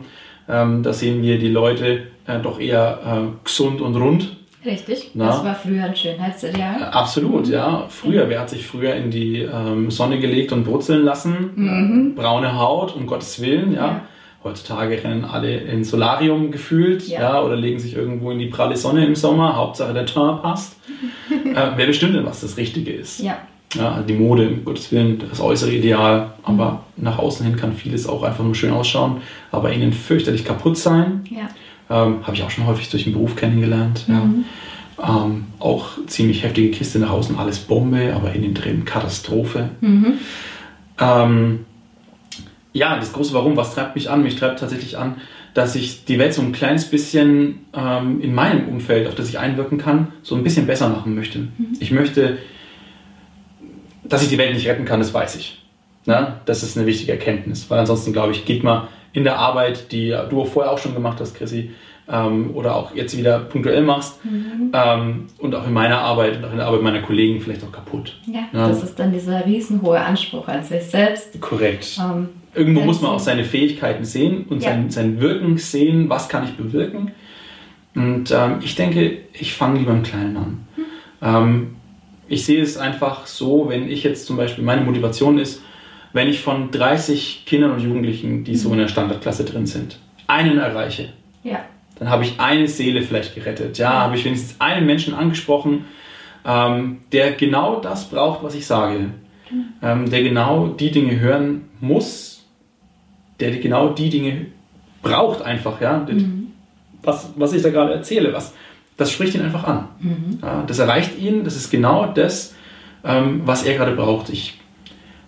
Ähm, 0.50 0.84
da 0.84 0.94
sehen 0.94 1.22
wir 1.22 1.38
die 1.38 1.50
Leute 1.50 2.08
äh, 2.26 2.40
doch 2.40 2.60
eher 2.60 3.00
äh, 3.06 3.46
gesund 3.46 3.82
und 3.82 3.96
rund. 3.96 4.36
Richtig, 4.66 5.12
Na? 5.14 5.28
das 5.28 5.46
war 5.46 5.56
früher 5.56 5.86
ein 5.86 5.96
Schönheitsideal. 5.96 6.82
Äh, 6.82 6.86
absolut, 6.86 7.48
ja. 7.48 7.86
Früher, 7.88 8.28
wer 8.28 8.42
hat 8.42 8.50
sich 8.50 8.68
früher 8.68 8.94
in 8.96 9.10
die 9.10 9.42
ähm, 9.42 9.90
Sonne 9.90 10.20
gelegt 10.20 10.52
und 10.52 10.66
brutzeln 10.66 11.06
lassen? 11.06 11.52
Mhm. 11.56 12.16
Braune 12.16 12.58
Haut, 12.60 12.94
um 12.96 13.08
Gottes 13.08 13.42
Willen, 13.42 13.74
ja. 13.74 13.88
ja. 13.88 14.02
Heutzutage 14.44 15.04
rennen 15.04 15.26
alle 15.26 15.58
ins 15.58 15.90
Solarium 15.90 16.52
gefühlt, 16.52 17.08
ja. 17.08 17.22
ja. 17.22 17.42
oder 17.44 17.56
legen 17.56 17.80
sich 17.80 17.96
irgendwo 17.96 18.32
in 18.32 18.40
die 18.40 18.48
pralle 18.48 18.76
Sonne 18.76 19.06
im 19.06 19.16
Sommer. 19.16 19.56
Hauptsache 19.56 19.94
der 19.94 20.06
Teint 20.06 20.42
passt. 20.42 20.78
äh, 21.30 21.72
wer 21.76 21.86
bestimmt 21.86 22.16
denn, 22.16 22.26
was 22.26 22.42
das 22.42 22.58
Richtige 22.58 22.92
ist? 22.92 23.20
Ja. 23.20 23.38
Ja, 23.76 23.92
also 23.92 24.08
die 24.08 24.16
Mode, 24.16 24.50
um 24.50 24.66
Gottes 24.66 24.92
Willen, 24.92 25.22
das 25.30 25.40
äußere 25.40 25.72
Ideal, 25.72 26.34
aber 26.44 26.84
mhm. 26.96 27.04
nach 27.04 27.20
außen 27.20 27.46
hin 27.46 27.56
kann 27.56 27.74
vieles 27.74 28.08
auch 28.08 28.24
einfach 28.24 28.44
nur 28.44 28.56
schön 28.56 28.72
ausschauen, 28.72 29.18
aber 29.52 29.72
innen 29.72 29.94
fürchterlich 29.94 30.44
kaputt 30.44 30.78
sein. 30.78 31.24
Ja. 31.30 31.50
Ähm, 31.90 32.26
Habe 32.26 32.36
ich 32.36 32.44
auch 32.44 32.50
schon 32.50 32.66
häufig 32.66 32.90
durch 32.90 33.04
den 33.04 33.14
Beruf 33.14 33.36
kennengelernt. 33.36 34.06
Mhm. 34.08 34.46
Ja. 34.98 35.26
Ähm, 35.26 35.46
auch 35.60 35.90
ziemlich 36.08 36.44
heftige 36.44 36.72
Kiste 36.72 37.00
nach 37.00 37.12
außen, 37.12 37.38
alles 37.38 37.60
Bombe, 37.60 38.14
aber 38.16 38.34
innen 38.34 38.54
drin 38.54 38.86
Katastrophe. 38.86 39.70
Mhm. 39.82 40.14
Ähm, 41.00 41.60
ja, 42.74 42.98
das 42.98 43.14
große 43.14 43.34
Warum, 43.34 43.56
was 43.56 43.76
treibt 43.76 43.96
mich 43.96 44.10
an? 44.10 44.24
Mich 44.24 44.36
treibt 44.36 44.60
tatsächlich 44.60 44.98
an, 44.98 45.16
dass 45.54 45.76
ich 45.76 46.06
die 46.06 46.20
Welt 46.20 46.34
so 46.34 46.42
ein 46.42 46.52
kleines 46.52 46.86
bisschen 46.86 47.60
ähm, 47.74 48.20
in 48.22 48.34
meinem 48.34 48.68
Umfeld, 48.68 49.08
auf 49.08 49.16
das 49.16 49.30
ich 49.30 49.40
einwirken 49.40 49.78
kann, 49.78 50.08
so 50.22 50.36
ein 50.36 50.44
bisschen 50.44 50.68
besser 50.68 50.90
machen 50.90 51.16
möchte. 51.16 51.40
Mhm. 51.40 51.78
Ich 51.80 51.92
möchte 51.92 52.38
dass 54.10 54.24
ich 54.24 54.30
die 54.30 54.38
Welt 54.38 54.54
nicht 54.54 54.68
retten 54.68 54.86
kann, 54.86 55.00
das 55.00 55.14
weiß 55.14 55.36
ich. 55.38 55.62
Na, 56.06 56.42
das 56.46 56.64
ist 56.64 56.78
eine 56.78 56.88
wichtige 56.88 57.12
Erkenntnis, 57.12 57.70
weil 57.70 57.80
ansonsten, 57.80 58.14
glaube 58.14 58.32
ich, 58.32 58.46
geht 58.46 58.64
man 58.64 58.88
in 59.14 59.24
der 59.24 59.38
Arbeit, 59.38 59.92
die 59.92 60.16
du 60.30 60.46
vorher 60.46 60.72
auch 60.72 60.78
schon 60.78 60.94
gemacht 60.94 61.20
hast, 61.20 61.36
Chrissy, 61.36 61.72
ähm, 62.10 62.52
oder 62.56 62.76
auch 62.76 62.96
jetzt 62.96 63.16
wieder 63.18 63.40
punktuell 63.40 63.84
machst 63.84 64.24
mhm. 64.26 64.72
ähm, 64.74 65.28
und 65.38 65.54
auch 65.54 65.68
in 65.68 65.74
meiner 65.74 66.00
Arbeit 66.00 66.38
und 66.38 66.46
auch 66.46 66.52
in 66.52 66.58
der 66.58 66.66
Arbeit 66.66 66.82
meiner 66.82 67.02
Kollegen 67.02 67.40
vielleicht 67.40 67.64
auch 67.64 67.72
kaputt. 67.72 68.18
Ja, 68.26 68.48
ja. 68.52 68.68
das 68.68 68.84
ist 68.84 68.98
dann 68.98 69.12
dieser 69.12 69.46
riesenhohe 69.46 70.00
Anspruch 70.00 70.48
an 70.48 70.64
sich 70.64 70.84
selbst. 70.84 71.40
Korrekt. 71.40 72.00
Ähm, 72.00 72.30
Irgendwo 72.56 72.82
muss 72.82 73.02
man 73.02 73.12
auch 73.12 73.20
seine 73.20 73.44
Fähigkeiten 73.44 74.06
sehen 74.06 74.46
und 74.50 74.64
ja. 74.64 74.72
sein, 74.72 74.90
sein 74.90 75.22
Wirken 75.22 75.58
sehen, 75.58 76.10
was 76.10 76.30
kann 76.30 76.46
ich 76.46 76.58
bewirken. 76.58 77.12
Und 77.94 78.32
ähm, 78.32 78.58
ich 78.62 78.76
denke, 78.76 79.20
ich 79.34 79.54
fange 79.54 79.80
lieber 79.80 79.92
im 79.92 80.04
Kleinen 80.04 80.38
an. 80.38 80.68
Mhm 81.22 81.79
ich 82.30 82.46
sehe 82.46 82.62
es 82.62 82.78
einfach 82.78 83.26
so, 83.26 83.70
wenn 83.70 83.90
ich 83.90 84.04
jetzt 84.04 84.26
zum 84.26 84.38
Beispiel, 84.38 84.64
meine 84.64 84.82
Motivation 84.82 85.40
ist, 85.40 85.62
wenn 86.14 86.28
ich 86.28 86.42
von 86.42 86.72
30 86.72 87.44
Kindern 87.46 87.72
und 87.72 87.80
Jugendlichen, 87.82 88.44
die 88.44 88.56
so 88.56 88.72
in 88.72 88.80
der 88.80 88.88
Standardklasse 88.88 89.46
drin 89.46 89.66
sind, 89.66 90.00
einen 90.28 90.58
erreiche, 90.58 91.10
ja. 91.44 91.60
dann 91.98 92.10
habe 92.10 92.24
ich 92.24 92.40
eine 92.40 92.68
Seele 92.68 93.02
vielleicht 93.02 93.36
gerettet. 93.36 93.78
Ja, 93.78 94.04
habe 94.04 94.16
ich 94.16 94.26
wenigstens 94.26 94.60
einen 94.60 94.86
Menschen 94.86 95.14
angesprochen, 95.14 95.86
ähm, 96.46 97.00
der 97.12 97.32
genau 97.32 97.80
das 97.80 98.10
braucht, 98.10 98.44
was 98.44 98.56
ich 98.56 98.66
sage. 98.66 99.10
Mhm. 99.50 99.66
Ähm, 99.82 100.10
der 100.10 100.24
genau 100.24 100.68
die 100.68 100.92
Dinge 100.92 101.20
hören 101.20 101.70
muss, 101.80 102.46
der 103.40 103.52
genau 103.58 103.90
die 103.90 104.10
Dinge 104.10 104.48
braucht 105.02 105.42
einfach, 105.42 105.82
ja. 105.82 106.06
Mhm. 106.08 106.54
Was, 107.02 107.32
was 107.36 107.54
ich 107.54 107.62
da 107.62 107.70
gerade 107.70 107.94
erzähle, 107.94 108.34
was, 108.34 108.54
das 109.00 109.12
spricht 109.12 109.34
ihn 109.34 109.42
einfach 109.42 109.64
an. 109.64 109.88
Mhm. 110.00 110.40
Ja, 110.42 110.64
das 110.68 110.78
erreicht 110.78 111.18
ihn, 111.18 111.46
das 111.46 111.56
ist 111.56 111.72
genau 111.72 112.06
das, 112.06 112.54
ähm, 113.04 113.42
was 113.46 113.64
er 113.64 113.76
gerade 113.76 113.96
braucht. 113.96 114.30
Ich, 114.30 114.60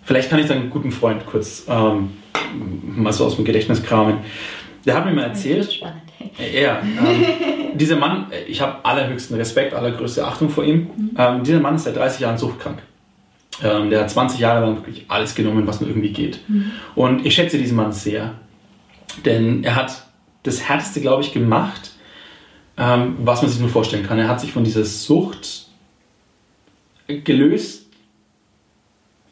vielleicht 0.04 0.28
kann 0.28 0.38
ich 0.38 0.46
dann 0.46 0.58
einen 0.58 0.70
guten 0.70 0.92
Freund 0.92 1.24
kurz 1.26 1.64
ähm, 1.68 2.10
mal 2.84 3.14
so 3.14 3.24
aus 3.24 3.36
dem 3.36 3.46
Gedächtnis 3.46 3.82
kramen. 3.82 4.18
Der 4.84 4.94
hat 4.94 5.06
mir 5.06 5.12
mal 5.12 5.22
erzählt, 5.22 5.80
er, 6.38 6.82
ähm, 6.82 7.74
dieser 7.74 7.96
Mann, 7.96 8.26
ich 8.46 8.60
habe 8.60 8.84
allerhöchsten 8.84 9.36
Respekt, 9.36 9.72
allergrößte 9.72 10.26
Achtung 10.26 10.50
vor 10.50 10.64
ihm. 10.64 10.90
Mhm. 10.94 11.10
Ähm, 11.16 11.42
dieser 11.42 11.60
Mann 11.60 11.76
ist 11.76 11.84
seit 11.84 11.96
30 11.96 12.20
Jahren 12.20 12.36
suchtkrank. 12.36 12.82
Ähm, 13.62 13.88
der 13.88 14.00
hat 14.00 14.10
20 14.10 14.38
Jahre 14.38 14.66
lang 14.66 14.76
wirklich 14.76 15.06
alles 15.08 15.34
genommen, 15.34 15.66
was 15.66 15.80
nur 15.80 15.88
irgendwie 15.88 16.12
geht. 16.12 16.40
Mhm. 16.46 16.72
Und 16.94 17.24
ich 17.24 17.34
schätze 17.34 17.56
diesen 17.56 17.76
Mann 17.76 17.92
sehr, 17.92 18.34
denn 19.24 19.64
er 19.64 19.76
hat 19.76 20.04
das 20.42 20.68
Härteste, 20.68 21.00
glaube 21.00 21.22
ich, 21.22 21.32
gemacht, 21.32 21.91
ähm, 22.76 23.16
was 23.18 23.42
man 23.42 23.50
sich 23.50 23.60
nur 23.60 23.68
vorstellen 23.68 24.06
kann. 24.06 24.18
Er 24.18 24.28
hat 24.28 24.40
sich 24.40 24.52
von 24.52 24.64
dieser 24.64 24.84
Sucht 24.84 25.66
gelöst, 27.06 27.86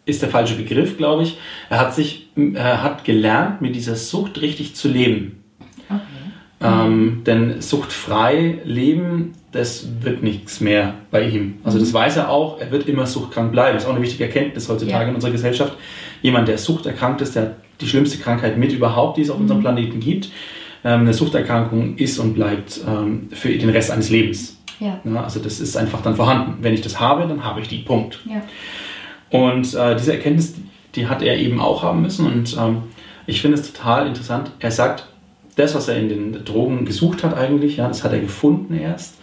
ist 0.06 0.22
der 0.22 0.28
falsche 0.28 0.54
Begriff, 0.54 0.96
glaube 0.96 1.22
ich. 1.22 1.38
Er 1.68 1.78
hat 1.78 1.94
sich, 1.94 2.28
er 2.54 2.82
hat 2.82 3.04
gelernt, 3.04 3.60
mit 3.60 3.74
dieser 3.74 3.96
Sucht 3.96 4.40
richtig 4.40 4.74
zu 4.74 4.88
leben. 4.88 5.44
Okay. 5.88 6.00
Ähm, 6.62 7.22
denn 7.24 7.62
suchtfrei 7.62 8.58
leben, 8.64 9.32
das 9.52 9.88
wird 10.02 10.22
nichts 10.22 10.60
mehr 10.60 10.94
bei 11.10 11.26
ihm. 11.26 11.58
Also 11.64 11.78
das 11.78 11.90
mhm. 11.90 11.94
weiß 11.94 12.16
er 12.18 12.28
auch, 12.28 12.60
er 12.60 12.70
wird 12.70 12.86
immer 12.86 13.06
suchtkrank 13.06 13.52
bleiben. 13.52 13.74
Das 13.74 13.84
ist 13.84 13.88
auch 13.88 13.94
eine 13.94 14.02
wichtige 14.02 14.24
Erkenntnis 14.24 14.68
heutzutage 14.68 15.04
ja. 15.04 15.08
in 15.08 15.14
unserer 15.14 15.32
Gesellschaft. 15.32 15.74
Jemand, 16.22 16.48
der 16.48 16.58
suchterkrankt 16.58 17.22
ist, 17.22 17.34
der 17.34 17.56
die 17.80 17.88
schlimmste 17.88 18.18
Krankheit 18.18 18.58
mit 18.58 18.72
überhaupt, 18.72 19.16
die 19.16 19.22
es 19.22 19.30
auf 19.30 19.36
mhm. 19.36 19.42
unserem 19.42 19.60
Planeten 19.62 20.00
gibt. 20.00 20.30
Ähm, 20.82 21.00
eine 21.00 21.14
Suchterkrankung 21.14 21.96
ist 21.96 22.18
und 22.18 22.34
bleibt 22.34 22.80
ähm, 22.86 23.28
für 23.32 23.50
den 23.50 23.68
Rest 23.70 23.90
eines 23.90 24.10
Lebens. 24.10 24.56
Ja. 24.80 24.98
also 25.22 25.40
das 25.40 25.60
ist 25.60 25.76
einfach 25.76 26.00
dann 26.00 26.16
vorhanden. 26.16 26.62
Wenn 26.62 26.72
ich 26.72 26.80
das 26.80 26.98
habe, 26.98 27.28
dann 27.28 27.44
habe 27.44 27.60
ich 27.60 27.68
die. 27.68 27.78
Punkt. 27.78 28.20
Ja. 28.24 28.42
Und 29.30 29.74
äh, 29.74 29.94
diese 29.94 30.12
Erkenntnis, 30.12 30.54
die 30.94 31.06
hat 31.06 31.22
er 31.22 31.38
eben 31.38 31.60
auch 31.60 31.82
haben 31.82 32.02
müssen. 32.02 32.26
Und 32.26 32.56
ähm, 32.58 32.84
ich 33.26 33.42
finde 33.42 33.58
es 33.58 33.72
total 33.72 34.06
interessant. 34.06 34.52
Er 34.58 34.70
sagt, 34.70 35.06
das, 35.56 35.74
was 35.74 35.88
er 35.88 35.96
in 35.96 36.08
den 36.08 36.44
Drogen 36.44 36.86
gesucht 36.86 37.22
hat 37.22 37.36
eigentlich, 37.36 37.76
ja, 37.76 37.88
das 37.88 38.02
hat 38.02 38.12
er 38.12 38.20
gefunden 38.20 38.74
erst, 38.74 39.16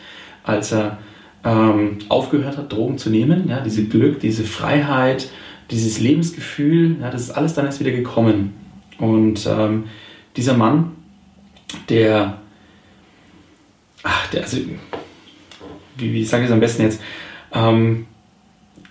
als 0.44 0.72
er 0.72 1.00
ähm, 1.44 1.98
aufgehört 2.10 2.58
hat, 2.58 2.72
Drogen 2.72 2.98
zu 2.98 3.10
nehmen. 3.10 3.50
Ja, 3.50 3.62
diese 3.62 3.86
Glück, 3.86 4.20
diese 4.20 4.44
Freiheit, 4.44 5.30
dieses 5.72 6.00
Lebensgefühl, 6.00 6.98
ja, 7.02 7.10
das 7.10 7.24
ist 7.24 7.32
alles 7.32 7.54
dann 7.54 7.66
erst 7.66 7.80
wieder 7.80 7.92
gekommen. 7.92 8.54
Und 9.00 9.48
ähm, 9.48 9.86
dieser 10.36 10.56
Mann 10.56 10.92
der, 11.90 12.38
ach, 14.04 14.28
der, 14.32 14.44
also, 14.44 14.58
wie, 15.98 16.14
wie 16.14 16.26
sage 16.26 16.44
ich 16.44 16.50
es 16.50 16.54
am 16.54 16.60
besten 16.60 16.84
jetzt, 16.84 17.02
ähm, 17.54 18.06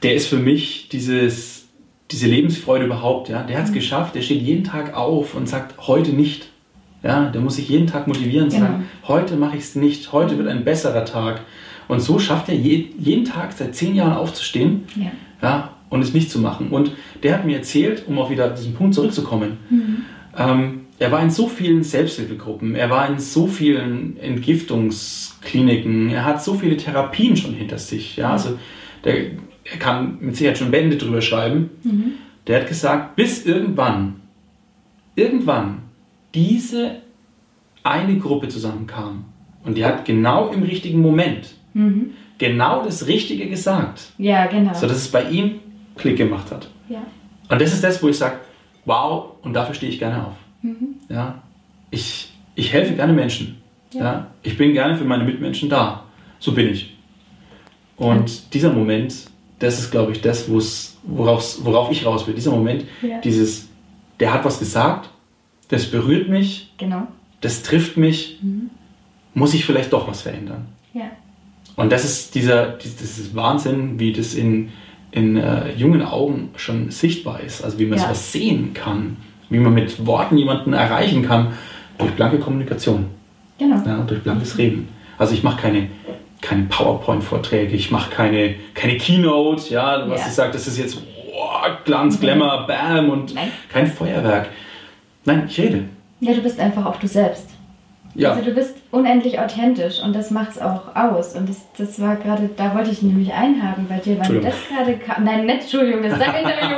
der 0.03 0.15
ist 0.15 0.29
für 0.29 0.39
mich 0.39 0.89
dieses, 0.89 1.67
diese 2.11 2.27
Lebensfreude 2.27 2.85
überhaupt, 2.87 3.29
ja, 3.29 3.43
der 3.43 3.59
hat 3.59 3.65
es 3.65 3.71
mhm. 3.71 3.75
geschafft, 3.75 4.15
der 4.15 4.23
steht 4.23 4.43
jeden 4.43 4.65
Tag 4.65 4.95
auf 4.95 5.35
und 5.35 5.49
sagt, 5.49 5.87
heute 5.87 6.13
nicht. 6.13 6.49
Ja, 7.03 7.27
der 7.27 7.41
muss 7.41 7.57
sich 7.57 7.69
jeden 7.69 7.87
Tag 7.87 8.09
motivieren 8.09 8.47
und 8.47 8.53
Genau. 8.53 8.67
sagen, 8.67 8.85
heute 9.07 9.37
mache 9.37 9.57
ich 9.57 9.63
es 9.63 9.77
nicht, 9.77 10.13
heute 10.13 10.39
wird 10.39 10.49
ein 10.49 10.65
besserer 10.65 11.05
Tag. 11.05 11.43
Und 11.89 12.01
so 12.01 12.19
schafft 12.19 12.49
er 12.49 12.57
je, 12.57 12.87
jeden 12.99 13.25
Tag 13.25 13.53
seit 13.53 13.77
zehn 13.77 13.95
Jahren 13.95 14.15
aufzustehen 14.15 14.85
Ja. 14.97 15.13
ja, 15.41 15.71
und 15.89 16.03
es 16.03 16.15
nicht 16.15 16.31
zu 16.31 16.41
machen. 16.41 16.71
Und 16.71 16.91
der 17.23 17.35
hat 17.35 17.45
mir 17.45 17.59
erzählt, 17.59 18.05
um 18.09 18.19
auch 18.19 18.31
wieder 18.31 18.47
auf 18.47 18.55
diesen 18.55 18.75
Punkt 18.75 18.95
zurückzukommen, 18.95 19.59
ähm, 20.37 20.86
er 20.99 21.13
war 21.13 21.23
in 21.23 21.31
so 21.31 21.47
vielen 21.49 21.83
Selbsthilfegruppen, 21.83 22.75
er 22.75 22.89
war 22.91 23.09
in 23.09 23.19
so 23.19 23.47
vielen 23.47 24.17
Entgiftungskliniken, 24.19 26.11
er 26.11 26.25
hat 26.25 26.43
so 26.43 26.55
viele 26.55 26.77
Therapien 26.77 27.37
schon 27.37 27.55
hinter 27.55 27.79
sich. 27.79 28.17
Ja, 28.17 28.33
also 28.33 28.59
der, 29.05 29.17
er 29.65 29.79
kann 29.79 30.19
mit 30.21 30.37
Sicherheit 30.37 30.59
schon 30.59 30.71
Bände 30.71 30.97
drüber 30.97 31.21
schreiben. 31.21 31.71
Der 32.47 32.61
hat 32.61 32.69
gesagt, 32.69 33.17
bis 33.17 33.45
irgendwann, 33.45 34.21
irgendwann 35.17 35.79
diese 36.35 36.97
eine 37.83 38.19
Gruppe 38.19 38.49
zusammenkam 38.49 39.25
und 39.65 39.77
die 39.77 39.85
hat 39.85 40.05
genau 40.05 40.49
im 40.51 40.63
richtigen 40.63 41.01
Moment 41.01 41.55
genau 42.39 42.85
das 42.85 43.07
Richtige 43.07 43.49
gesagt, 43.49 44.13
Ja, 44.19 44.47
genau. 44.47 44.73
sodass 44.75 44.97
es 44.97 45.09
bei 45.09 45.29
ihm 45.31 45.61
Klick 45.97 46.17
gemacht 46.17 46.51
hat. 46.51 46.71
ja. 46.89 47.03
Und 47.49 47.61
das 47.61 47.73
ist 47.75 47.85
das, 47.85 48.03
wo 48.03 48.09
ich 48.09 48.17
sage, 48.19 48.39
wow, 48.87 49.35
und 49.43 49.53
dafür 49.55 49.75
stehe 49.75 49.93
ich 49.93 49.99
gerne 50.01 50.27
auf. 50.27 50.35
Ja, 51.09 51.43
ich, 51.91 52.33
ich 52.55 52.73
helfe 52.73 52.95
gerne 52.95 53.13
Menschen. 53.13 53.57
Ja. 53.93 54.27
ich 54.43 54.59
bin 54.59 54.73
gerne 54.75 54.97
für 54.97 55.05
meine 55.05 55.25
Mitmenschen 55.25 55.69
da. 55.71 56.05
So 56.39 56.53
bin 56.53 56.69
ich. 56.69 56.95
Und 57.97 58.53
dieser 58.53 58.71
Moment, 58.73 59.15
das 59.59 59.79
ist, 59.79 59.91
glaube 59.91 60.13
ich, 60.13 60.21
das, 60.21 60.51
worauf, 61.05 61.65
worauf 61.65 61.91
ich 61.91 62.05
raus 62.05 62.27
will. 62.27 62.35
Dieser 62.35 62.51
Moment, 62.51 62.85
Ja. 63.01 63.21
dieses, 63.21 63.69
der 64.21 64.35
hat 64.35 64.45
was 64.45 64.59
gesagt, 64.59 65.09
das 65.69 65.87
berührt 65.87 66.29
mich, 66.29 66.73
Genau. 66.77 67.07
das 67.41 67.63
trifft 67.63 67.97
mich, 67.97 68.39
muss 69.35 69.55
ich 69.55 69.65
vielleicht 69.65 69.93
doch 69.93 70.07
was 70.09 70.23
verändern. 70.23 70.67
Ja. 70.93 71.11
Und 71.77 71.91
das 71.91 72.05
ist 72.05 72.35
dieser, 72.35 72.73
dies- 72.73 72.97
das 72.97 73.19
ist 73.19 73.35
Wahnsinn, 73.35 73.99
wie 73.99 74.13
das 74.13 74.35
in, 74.35 74.71
in 75.11 75.37
äh, 75.37 75.73
jungen 75.75 76.03
Augen 76.03 76.51
schon 76.57 76.91
sichtbar 76.91 77.41
ist. 77.41 77.63
Also 77.65 77.79
wie 77.79 77.87
man 77.87 77.99
Ja. 77.99 78.05
sowas 78.05 78.33
sehen 78.33 78.75
kann, 78.75 79.17
wie 79.49 79.59
man 79.59 79.75
mit 79.75 80.05
Worten 80.07 80.37
jemanden 80.37 80.73
erreichen 80.73 81.27
kann 81.27 81.53
durch 81.99 82.13
blanke 82.13 82.39
Kommunikation, 82.39 83.07
Genau. 83.59 83.77
ja, 83.87 83.99
durch 84.07 84.23
blankes 84.23 84.59
Reden. 84.59 84.89
Also 85.19 85.33
ich 85.35 85.43
mache 85.43 85.61
keine, 85.63 85.89
keine 86.43 86.65
PowerPoint-Vorträge, 86.65 87.75
ich 87.75 87.91
mache 87.91 88.11
keine, 88.11 88.55
keine 88.75 88.97
Keynote, 88.99 89.73
ja, 89.73 90.09
was 90.09 90.21
Ja. 90.21 90.27
ich 90.29 90.33
sage, 90.35 90.53
das 90.53 90.67
ist 90.67 90.79
jetzt 90.79 90.99
boah, 91.33 91.79
Glanz, 91.85 92.21
Glamour, 92.21 92.67
Bam 92.67 93.09
und 93.11 93.35
Nein. 93.35 93.51
kein 93.73 93.87
Feuerwerk. 93.87 94.49
Nein, 95.25 95.45
ich 95.49 95.59
rede. 95.59 95.85
Ja, 96.21 96.33
du 96.35 96.41
bist 96.43 96.59
einfach 96.61 96.85
auch 96.87 96.97
du 96.97 97.07
selbst. 97.07 97.51
Ja, 98.15 98.31
Also 98.33 98.45
du 98.45 98.53
bist 98.53 98.75
unendlich 98.93 99.39
authentisch 99.39 100.01
und 100.03 100.15
das 100.17 100.31
macht's 100.31 100.59
auch 100.59 100.95
aus. 100.95 101.35
Und 101.35 101.49
das, 101.51 101.59
das 101.77 102.01
war 102.01 102.17
gerade, 102.17 102.49
da 102.57 102.75
wollte 102.75 102.91
ich 102.91 103.03
nämlich 103.03 103.31
einhaken 103.33 103.87
bei 103.89 103.99
dir, 103.99 104.19
weil 104.19 104.41
das 104.41 104.55
gerade 104.69 104.97
kam. 104.97 105.25
Nein, 105.25 105.45
nicht, 105.45 105.63
Entschuldigung, 105.63 106.03
das 106.03 106.13
ist 106.15 106.23
dein 106.27 106.35
Interview. 106.43 106.77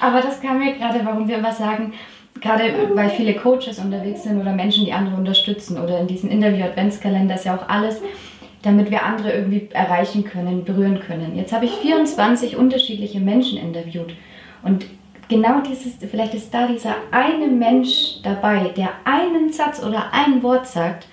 Aber 0.00 0.20
das 0.20 0.40
kam 0.40 0.58
mir 0.58 0.72
gerade, 0.72 1.00
warum 1.04 1.28
wir 1.28 1.38
immer 1.38 1.52
sagen, 1.52 1.92
gerade 2.40 2.72
weil 2.94 3.10
viele 3.10 3.34
Coaches 3.34 3.78
unterwegs 3.78 4.22
sind 4.22 4.40
oder 4.40 4.52
Menschen, 4.52 4.84
die 4.84 4.92
andere 4.92 5.16
unterstützen 5.16 5.78
oder 5.78 6.00
in 6.00 6.06
diesem 6.06 6.30
Interview-Adventskalender 6.30 7.34
ist 7.34 7.44
ja 7.44 7.56
auch 7.56 7.68
alles, 7.68 8.00
damit 8.62 8.90
wir 8.90 9.04
andere 9.04 9.32
irgendwie 9.32 9.68
erreichen 9.72 10.24
können, 10.24 10.64
berühren 10.64 11.00
können. 11.00 11.36
Jetzt 11.36 11.52
habe 11.52 11.64
ich 11.64 11.72
24 11.72 12.56
unterschiedliche 12.56 13.20
Menschen 13.20 13.58
interviewt 13.58 14.14
und 14.62 14.86
genau 15.28 15.60
dieses, 15.60 15.94
vielleicht 16.10 16.34
ist 16.34 16.52
da 16.52 16.66
dieser 16.66 16.96
eine 17.10 17.46
Mensch 17.46 18.20
dabei, 18.22 18.70
der 18.76 18.90
einen 19.04 19.52
Satz 19.52 19.82
oder 19.82 20.12
ein 20.12 20.42
Wort 20.42 20.66
sagt, 20.66 21.06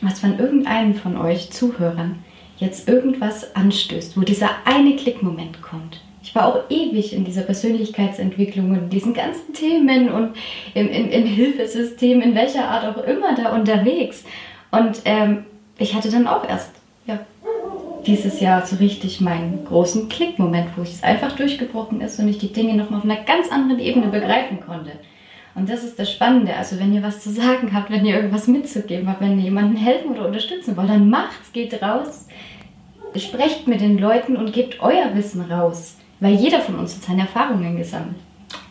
was 0.00 0.20
von 0.20 0.38
irgendeinem 0.38 0.94
von 0.94 1.16
euch 1.16 1.50
Zuhörern 1.50 2.24
jetzt 2.56 2.88
irgendwas 2.88 3.54
anstößt, 3.54 4.16
wo 4.16 4.22
dieser 4.22 4.50
eine 4.64 4.96
Klickmoment 4.96 5.60
kommt. 5.62 5.91
Ich 6.32 6.36
war 6.36 6.46
auch 6.46 6.70
ewig 6.70 7.12
in 7.12 7.26
dieser 7.26 7.42
Persönlichkeitsentwicklung 7.42 8.70
und 8.70 8.90
diesen 8.90 9.12
ganzen 9.12 9.52
Themen 9.52 10.08
und 10.08 10.34
im, 10.72 10.88
im, 10.88 11.10
im 11.10 11.26
Hilfesystem, 11.26 12.22
in 12.22 12.34
welcher 12.34 12.68
Art 12.68 12.86
auch 12.86 13.04
immer 13.04 13.34
da 13.34 13.54
unterwegs. 13.54 14.24
Und 14.70 15.02
ähm, 15.04 15.44
ich 15.76 15.94
hatte 15.94 16.10
dann 16.10 16.26
auch 16.26 16.48
erst 16.48 16.70
ja, 17.04 17.18
dieses 18.06 18.40
Jahr 18.40 18.64
so 18.64 18.76
richtig 18.76 19.20
meinen 19.20 19.66
großen 19.66 20.08
Klickmoment, 20.08 20.68
wo 20.74 20.80
es 20.80 21.02
einfach 21.02 21.32
durchgebrochen 21.32 22.00
ist 22.00 22.18
und 22.18 22.28
ich 22.28 22.38
die 22.38 22.50
Dinge 22.50 22.76
nochmal 22.76 23.00
auf 23.00 23.04
einer 23.04 23.24
ganz 23.24 23.52
anderen 23.52 23.80
Ebene 23.80 24.06
begreifen 24.06 24.60
konnte. 24.64 24.92
Und 25.54 25.68
das 25.68 25.84
ist 25.84 25.98
das 25.98 26.10
Spannende. 26.10 26.56
Also 26.56 26.78
wenn 26.78 26.94
ihr 26.94 27.02
was 27.02 27.20
zu 27.20 27.28
sagen 27.28 27.74
habt, 27.74 27.90
wenn 27.90 28.06
ihr 28.06 28.16
irgendwas 28.16 28.48
mitzugeben 28.48 29.06
habt, 29.06 29.20
wenn 29.20 29.38
ihr 29.38 29.44
jemanden 29.44 29.76
helfen 29.76 30.12
oder 30.12 30.28
unterstützen 30.28 30.78
wollt, 30.78 30.88
dann 30.88 31.10
macht's, 31.10 31.52
geht 31.52 31.82
raus, 31.82 32.26
sprecht 33.16 33.68
mit 33.68 33.82
den 33.82 33.98
Leuten 33.98 34.38
und 34.38 34.54
gebt 34.54 34.80
euer 34.80 35.14
Wissen 35.14 35.42
raus. 35.42 35.98
Weil 36.22 36.36
jeder 36.36 36.60
von 36.60 36.76
uns 36.76 36.94
hat 36.94 37.02
seine 37.02 37.22
Erfahrungen 37.22 37.76
gesammelt. 37.76 38.14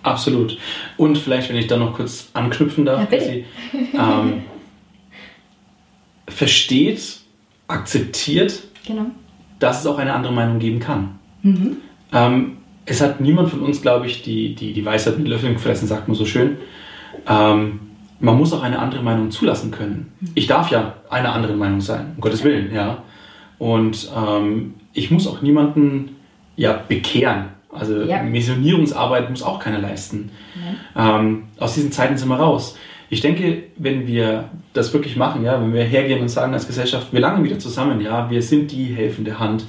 Absolut. 0.03 0.57
Und 0.95 1.17
vielleicht, 1.17 1.49
wenn 1.49 1.57
ich 1.57 1.67
da 1.67 1.75
noch 1.75 1.93
kurz 1.93 2.29
anknüpfen 2.33 2.85
darf, 2.85 3.01
Ja. 3.01 3.05
Chrissy, 3.07 3.45
ähm, 3.93 4.43
versteht, 6.29 7.19
akzeptiert, 7.67 8.63
Genau. 8.87 9.07
dass 9.59 9.81
es 9.81 9.85
auch 9.85 9.97
eine 9.97 10.13
andere 10.13 10.31
Meinung 10.31 10.59
geben 10.59 10.79
kann. 10.79 11.19
Mhm. 11.43 11.77
Ähm, 12.13 12.57
es 12.85 13.01
hat 13.01 13.19
niemand 13.19 13.49
von 13.49 13.59
uns, 13.59 13.81
glaube 13.81 14.07
ich, 14.07 14.21
die, 14.23 14.55
die, 14.55 14.71
die 14.71 14.85
Weisheit 14.85 15.17
mit 15.17 15.27
Löffeln 15.27 15.53
gefressen, 15.53 15.89
sagt 15.89 16.07
man 16.07 16.15
so 16.15 16.25
schön. 16.25 16.55
Ähm, 17.27 17.81
man 18.21 18.37
muss 18.37 18.53
auch 18.53 18.63
eine 18.63 18.79
andere 18.79 19.03
Meinung 19.03 19.29
zulassen 19.29 19.71
können. 19.71 20.13
Ich 20.35 20.47
darf 20.47 20.71
ja 20.71 20.95
einer 21.09 21.33
anderen 21.33 21.57
Meinung 21.57 21.81
sein, 21.81 22.13
um 22.15 22.21
Gottes 22.21 22.45
Willen, 22.45 22.73
ja. 22.73 23.03
Und 23.59 24.09
ähm, 24.15 24.75
ich 24.93 25.11
muss 25.11 25.27
auch 25.27 25.41
niemanden 25.41 26.15
ja, 26.61 26.83
bekehren. 26.87 27.45
Also 27.71 28.03
Ja. 28.03 28.21
Missionierungsarbeit 28.21 29.29
muss 29.29 29.41
auch 29.41 29.59
keiner 29.59 29.79
leisten. 29.79 30.29
Ähm, 30.95 31.43
aus 31.57 31.73
diesen 31.73 31.91
Zeiten 31.91 32.17
sind 32.17 32.29
wir 32.29 32.35
raus. 32.35 32.77
Ich 33.09 33.21
denke, 33.21 33.63
wenn 33.77 34.07
wir 34.07 34.45
das 34.73 34.93
wirklich 34.93 35.15
machen, 35.17 35.43
ja, 35.43 35.59
wenn 35.59 35.73
wir 35.73 35.83
hergehen 35.83 36.21
und 36.21 36.29
sagen 36.29 36.53
als 36.53 36.67
Gesellschaft, 36.67 37.07
wir 37.11 37.19
langen 37.19 37.43
wieder 37.43 37.59
zusammen, 37.59 37.99
ja, 37.99 38.29
wir 38.29 38.41
sind 38.41 38.71
die 38.71 38.85
helfende 38.85 39.39
Hand, 39.39 39.65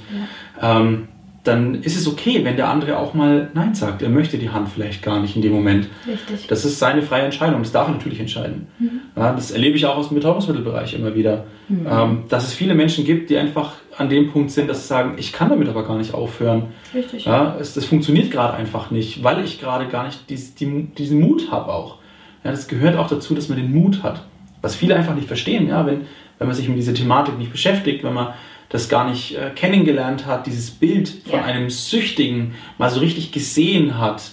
ähm, 0.61 1.07
dann 1.43 1.75
ist 1.83 1.97
es 1.97 2.07
okay, 2.07 2.45
wenn 2.45 2.55
der 2.55 2.69
andere 2.69 2.97
auch 2.97 3.13
mal 3.13 3.49
Nein 3.53 3.75
sagt. 3.75 4.01
Er 4.01 4.09
möchte 4.09 4.37
die 4.37 4.49
Hand 4.49 4.69
vielleicht 4.69 5.03
gar 5.03 5.19
nicht 5.19 5.35
in 5.35 5.41
dem 5.41 5.51
Moment. 5.51 5.89
Richtig. 6.07 6.47
Das 6.47 6.63
ist 6.63 6.79
seine 6.79 7.01
freie 7.01 7.23
Entscheidung, 7.23 7.61
das 7.61 7.73
darf 7.73 7.89
er 7.89 7.93
natürlich 7.93 8.21
entscheiden. 8.21 8.67
Ja, 9.15 9.33
das 9.33 9.51
erlebe 9.51 9.75
ich 9.75 9.85
auch 9.85 9.97
aus 9.97 10.07
dem 10.07 10.15
Betäubungsmittelbereich 10.15 10.93
immer 10.93 11.15
wieder. 11.15 11.45
Ähm, 11.69 12.23
dass 12.29 12.45
es 12.45 12.53
viele 12.53 12.75
Menschen 12.75 13.03
gibt, 13.03 13.29
die 13.29 13.37
einfach 13.37 13.73
an 13.97 14.09
dem 14.09 14.31
Punkt 14.31 14.51
sind, 14.51 14.69
dass 14.69 14.81
sie 14.81 14.87
sagen, 14.87 15.15
ich 15.17 15.33
kann 15.33 15.49
damit 15.49 15.67
aber 15.67 15.85
gar 15.85 15.97
nicht 15.97 16.13
aufhören. 16.13 16.67
Richtig. 16.93 17.25
Ja, 17.25 17.57
es, 17.59 17.73
das 17.73 17.85
funktioniert 17.85 18.31
gerade 18.31 18.53
einfach 18.53 18.91
nicht, 18.91 19.23
weil 19.23 19.43
ich 19.43 19.59
gerade 19.59 19.87
gar 19.87 20.05
nicht 20.05 20.29
dies, 20.29 20.55
die, 20.55 20.87
diesen 20.97 21.19
Mut 21.19 21.51
habe 21.51 21.73
auch. 21.73 21.97
Ja, 22.43 22.51
das 22.51 22.67
gehört 22.67 22.97
auch 22.97 23.07
dazu, 23.07 23.35
dass 23.35 23.49
man 23.49 23.57
den 23.57 23.71
Mut 23.71 24.03
hat. 24.03 24.23
Was 24.61 24.75
viele 24.75 24.95
einfach 24.95 25.15
nicht 25.15 25.27
verstehen, 25.27 25.67
ja, 25.67 25.85
wenn, 25.85 26.01
wenn 26.37 26.47
man 26.47 26.55
sich 26.55 26.67
mit 26.67 26.77
dieser 26.77 26.93
Thematik 26.93 27.37
nicht 27.37 27.51
beschäftigt, 27.51 28.03
wenn 28.03 28.13
man 28.13 28.33
das 28.73 28.89
gar 28.89 29.07
nicht 29.09 29.35
äh, 29.37 29.51
kennengelernt 29.55 30.25
hat, 30.25 30.47
dieses 30.47 30.71
Bild 30.71 31.07
von 31.29 31.39
Ja. 31.39 31.45
einem 31.45 31.69
Süchtigen 31.69 32.55
mal 32.77 32.89
so 32.89 32.99
richtig 32.99 33.31
gesehen 33.31 33.97
hat, 33.99 34.31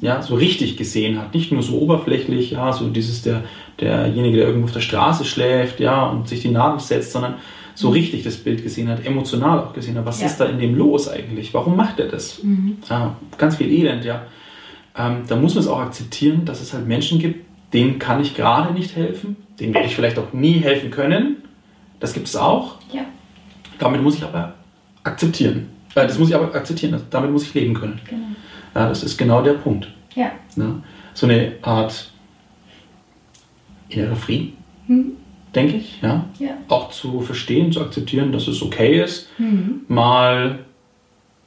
ja, 0.00 0.22
so 0.22 0.34
richtig 0.34 0.76
gesehen 0.78 1.20
hat, 1.20 1.34
nicht 1.34 1.52
nur 1.52 1.62
so 1.62 1.78
oberflächlich, 1.78 2.52
ja, 2.52 2.72
so 2.72 2.88
dieses 2.88 3.20
der, 3.22 3.42
derjenige, 3.80 4.38
der 4.38 4.46
irgendwo 4.46 4.64
auf 4.66 4.72
der 4.72 4.80
Straße 4.80 5.24
schläft, 5.26 5.78
ja, 5.80 6.06
und 6.06 6.26
sich 6.28 6.40
die 6.40 6.48
Nadel 6.48 6.80
setzt, 6.80 7.12
sondern 7.12 7.34
so 7.74 7.90
richtig 7.90 8.22
das 8.22 8.36
Bild 8.38 8.62
gesehen 8.62 8.88
hat, 8.88 9.04
emotional 9.04 9.58
auch 9.58 9.72
gesehen 9.74 9.98
hat, 9.98 10.06
was 10.06 10.20
Ja. 10.20 10.26
ist 10.28 10.38
da 10.38 10.46
in 10.46 10.58
dem 10.58 10.74
los 10.74 11.08
eigentlich, 11.08 11.52
warum 11.52 11.76
macht 11.76 12.00
er 12.00 12.08
das? 12.08 12.40
Ja, 12.88 13.16
ganz 13.36 13.56
viel 13.56 13.70
Elend, 13.70 14.04
ja. 14.06 14.22
Ähm, 14.96 15.24
da 15.28 15.36
muss 15.36 15.54
man 15.54 15.62
es 15.64 15.68
auch 15.68 15.80
akzeptieren, 15.80 16.44
dass 16.46 16.62
es 16.62 16.72
halt 16.72 16.86
Menschen 16.86 17.18
gibt, 17.18 17.44
denen 17.74 17.98
kann 17.98 18.22
ich 18.22 18.34
gerade 18.34 18.72
nicht 18.72 18.96
helfen, 18.96 19.36
denen 19.60 19.74
werde 19.74 19.88
ich 19.88 19.94
vielleicht 19.94 20.18
auch 20.18 20.32
nie 20.32 20.54
helfen 20.54 20.90
können, 20.90 21.36
das 22.00 22.14
gibt 22.14 22.28
es 22.28 22.36
auch, 22.36 22.76
Ja. 22.92 23.02
Damit 23.78 24.02
muss 24.02 24.16
ich 24.16 24.24
aber 24.24 24.54
akzeptieren. 25.02 25.68
Äh, 25.94 26.06
das 26.06 26.18
muss 26.18 26.28
ich 26.28 26.34
aber 26.34 26.54
akzeptieren, 26.54 27.00
damit 27.10 27.30
muss 27.30 27.44
ich 27.44 27.54
leben 27.54 27.74
können. 27.74 28.00
Genau. 28.08 28.26
Ja, 28.74 28.88
das 28.88 29.02
ist 29.04 29.16
genau 29.16 29.42
der 29.42 29.52
Punkt. 29.54 29.88
Ja. 30.14 30.32
Ne? 30.56 30.82
So 31.14 31.26
eine 31.26 31.52
Art 31.62 32.10
innerer 33.88 34.16
Frieden, 34.16 34.54
Mhm. 34.86 35.12
denke 35.54 35.76
ich. 35.76 36.00
Ja? 36.02 36.24
Ja. 36.38 36.56
Auch 36.68 36.90
zu 36.90 37.20
verstehen, 37.20 37.70
zu 37.72 37.80
akzeptieren, 37.80 38.32
dass 38.32 38.48
es 38.48 38.60
okay 38.62 39.02
ist, 39.02 39.28
Mhm. 39.38 39.82
mal 39.88 40.60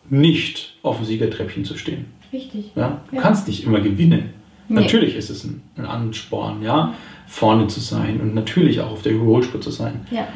nicht 0.09 0.75
auf 0.83 0.97
dem 0.97 1.05
Siegertreppchen 1.05 1.65
zu 1.65 1.77
stehen. 1.77 2.05
Richtig. 2.31 2.71
Ja? 2.75 3.01
Du 3.09 3.15
Ja. 3.17 3.21
kannst 3.21 3.47
nicht 3.47 3.63
immer 3.65 3.79
gewinnen. 3.81 4.29
Nee. 4.69 4.81
Natürlich 4.81 5.15
ist 5.15 5.29
es 5.29 5.43
ein, 5.45 5.61
ein 5.77 5.85
Ansporn, 5.85 6.61
ja, 6.61 6.93
vorne 7.25 7.67
zu 7.67 7.79
sein 7.79 8.19
und 8.21 8.33
natürlich 8.35 8.79
auch 8.81 8.91
auf 8.91 9.01
der 9.01 9.13
Überholspur 9.13 9.61
zu 9.61 9.71
sein. 9.71 10.01
Ja. 10.11 10.27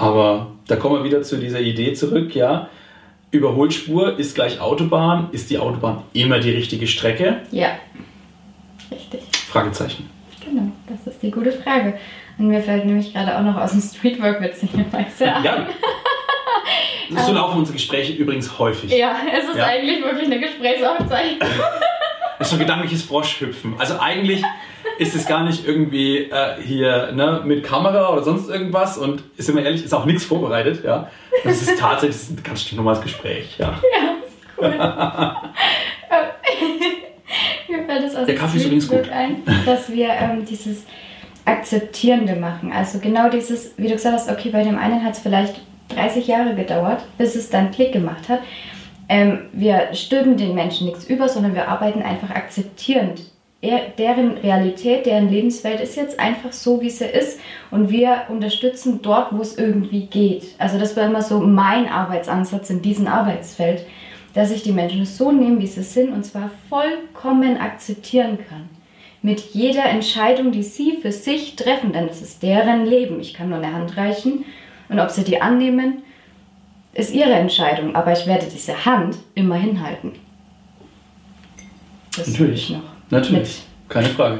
Aber 0.00 0.52
da 0.66 0.76
kommen 0.76 0.96
wir 0.96 1.04
wieder 1.04 1.22
zu 1.22 1.36
dieser 1.36 1.60
Idee 1.60 1.92
zurück, 1.94 2.34
ja. 2.34 2.68
Überholspur 3.30 4.18
ist 4.18 4.34
gleich 4.34 4.60
Autobahn. 4.60 5.28
Ist 5.32 5.50
die 5.50 5.58
Autobahn 5.58 6.02
immer 6.12 6.40
die 6.40 6.50
richtige 6.50 6.86
Strecke? 6.86 7.42
Ja. 7.52 7.68
Richtig. 8.90 9.20
Fragezeichen. 9.48 10.08
Genau, 10.44 10.72
das 10.88 11.12
ist 11.12 11.22
die 11.22 11.30
gute 11.30 11.52
Frage. 11.52 11.98
Und 12.38 12.48
mir 12.48 12.60
fällt 12.60 12.86
nämlich 12.86 13.12
gerade 13.12 13.36
auch 13.38 13.42
noch 13.42 13.56
aus 13.56 13.72
dem 13.72 13.80
Streetwork 13.82 14.40
witzigerweise 14.40 15.34
ein. 15.34 15.44
Ja. 15.44 15.66
So 17.26 17.32
laufen 17.32 17.58
unsere 17.58 17.76
Gespräche 17.76 18.12
übrigens 18.12 18.56
häufig. 18.60 18.92
Ja, 18.92 19.16
es 19.36 19.48
ist 19.48 19.56
Ja. 19.56 19.66
eigentlich 19.66 20.00
wirklich 20.00 20.26
eine 20.26 20.38
Gesprächsaufzeichnung. 20.40 21.40
Das 22.38 22.46
ist 22.48 22.52
so 22.52 22.58
gedankliches 22.58 23.02
Froschhüpfen. 23.02 23.74
Also 23.78 23.98
eigentlich 24.00 24.42
ist 25.00 25.14
es 25.14 25.26
gar 25.26 25.44
nicht 25.44 25.66
irgendwie 25.66 26.30
äh, 26.30 26.60
hier 26.62 27.12
ne, 27.12 27.40
mit 27.42 27.64
Kamera 27.64 28.12
oder 28.12 28.22
sonst 28.22 28.50
irgendwas 28.50 28.98
und 28.98 29.22
sind 29.38 29.56
wir 29.56 29.64
ehrlich, 29.64 29.82
ist 29.82 29.94
auch 29.94 30.04
nichts 30.04 30.24
vorbereitet. 30.24 30.84
Ja. 30.84 31.08
Das 31.42 31.62
ist 31.62 31.78
tatsächlich 31.78 32.16
das 32.16 32.22
ist 32.24 32.38
ein 32.38 32.42
ganz 32.42 32.60
stinknormales 32.60 33.00
Gespräch. 33.00 33.56
Ja. 33.56 33.80
Ja, 33.92 34.16
ist 34.26 34.36
cool. 34.58 34.74
Mir 37.76 37.84
fällt 37.86 38.04
es 38.04 38.14
aus 38.14 38.26
Der 38.26 38.34
Kaffee 38.34 38.58
ist 38.58 38.66
übrigens 38.66 38.88
gut. 38.88 39.08
ein, 39.08 39.42
dass 39.64 39.90
wir 39.90 40.10
ähm, 40.10 40.44
dieses 40.44 40.84
Akzeptierende 41.46 42.36
machen. 42.36 42.70
Also 42.70 42.98
genau 42.98 43.30
dieses, 43.30 43.72
wie 43.78 43.88
du 43.88 43.94
gesagt 43.94 44.14
hast, 44.14 44.30
okay, 44.30 44.50
bei 44.50 44.64
dem 44.64 44.76
einen 44.76 45.02
hat 45.02 45.14
es 45.14 45.20
vielleicht 45.20 45.62
30 45.88 46.26
Jahre 46.26 46.54
gedauert, 46.54 47.04
bis 47.16 47.36
es 47.36 47.48
dann 47.48 47.70
Klick 47.70 47.92
gemacht 47.92 48.28
hat. 48.28 48.40
Ähm, 49.08 49.46
wir 49.54 49.94
stülpen 49.94 50.36
den 50.36 50.54
Menschen 50.54 50.88
nichts 50.88 51.06
über, 51.06 51.26
sondern 51.26 51.54
wir 51.54 51.68
arbeiten 51.68 52.02
einfach 52.02 52.30
akzeptierend. 52.30 53.22
Er, 53.62 53.90
deren 53.98 54.38
Realität, 54.38 55.04
deren 55.04 55.28
Lebenswelt 55.28 55.80
ist 55.80 55.94
jetzt 55.94 56.18
einfach 56.18 56.52
so, 56.52 56.80
wie 56.80 56.88
sie 56.88 57.04
ist 57.04 57.38
und 57.70 57.90
wir 57.90 58.22
unterstützen 58.30 59.00
dort, 59.02 59.36
wo 59.36 59.42
es 59.42 59.58
irgendwie 59.58 60.06
geht. 60.06 60.54
Also 60.56 60.78
das 60.78 60.96
war 60.96 61.04
immer 61.04 61.20
so 61.20 61.40
mein 61.40 61.86
Arbeitsansatz 61.86 62.70
in 62.70 62.80
diesem 62.80 63.06
Arbeitsfeld, 63.06 63.84
dass 64.32 64.50
ich 64.50 64.62
die 64.62 64.72
Menschen 64.72 65.04
so 65.04 65.30
nehme, 65.30 65.60
wie 65.60 65.66
sie 65.66 65.82
sind 65.82 66.10
und 66.10 66.24
zwar 66.24 66.50
vollkommen 66.70 67.58
akzeptieren 67.58 68.38
kann. 68.48 68.70
Mit 69.20 69.40
jeder 69.52 69.84
Entscheidung, 69.84 70.52
die 70.52 70.62
sie 70.62 70.96
für 70.96 71.12
sich 71.12 71.54
treffen, 71.56 71.92
denn 71.92 72.08
es 72.08 72.22
ist 72.22 72.42
deren 72.42 72.86
Leben. 72.86 73.20
Ich 73.20 73.34
kann 73.34 73.50
nur 73.50 73.58
eine 73.58 73.74
Hand 73.74 73.94
reichen 73.98 74.46
und 74.88 75.00
ob 75.00 75.10
sie 75.10 75.24
die 75.24 75.42
annehmen, 75.42 76.02
ist 76.94 77.12
ihre 77.12 77.34
Entscheidung, 77.34 77.94
aber 77.94 78.12
ich 78.12 78.26
werde 78.26 78.46
diese 78.50 78.86
Hand 78.86 79.18
immer 79.34 79.56
hinhalten. 79.56 80.12
Das 82.16 82.28
Natürlich. 82.28 82.70
ich 82.70 82.76
noch 82.76 82.99
Natürlich. 83.10 83.62
Keine 83.88 84.08
Frage. 84.08 84.38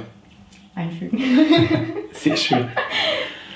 einfügen. 0.75 1.19
Sehr 2.13 2.37
schön. 2.37 2.69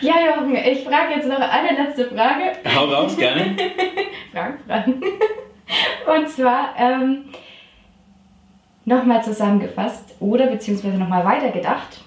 Ja, 0.00 0.14
Jochen, 0.26 0.54
ich 0.56 0.84
frage 0.84 1.14
jetzt 1.14 1.28
noch 1.28 1.38
eine 1.38 1.82
letzte 1.82 2.06
Frage. 2.06 2.52
Hau 2.74 2.84
raus, 2.86 3.16
gerne. 3.16 3.56
Fragen, 4.32 4.58
Fragen. 4.66 5.02
Und 6.14 6.28
zwar 6.28 6.74
ähm, 6.76 7.26
nochmal 8.84 9.22
zusammengefasst 9.22 10.14
oder 10.20 10.48
beziehungsweise 10.48 10.98
nochmal 10.98 11.24
weitergedacht. 11.24 12.00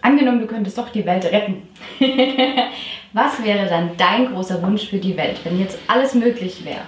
Angenommen, 0.00 0.40
du 0.40 0.46
könntest 0.46 0.76
doch 0.78 0.88
die 0.88 1.06
Welt 1.06 1.24
retten. 1.26 1.68
Was 3.12 3.44
wäre 3.44 3.68
dann 3.68 3.90
dein 3.96 4.32
großer 4.32 4.60
Wunsch 4.62 4.88
für 4.88 4.98
die 4.98 5.16
Welt, 5.16 5.38
wenn 5.44 5.60
jetzt 5.60 5.78
alles 5.86 6.14
möglich 6.14 6.64
wäre? 6.64 6.82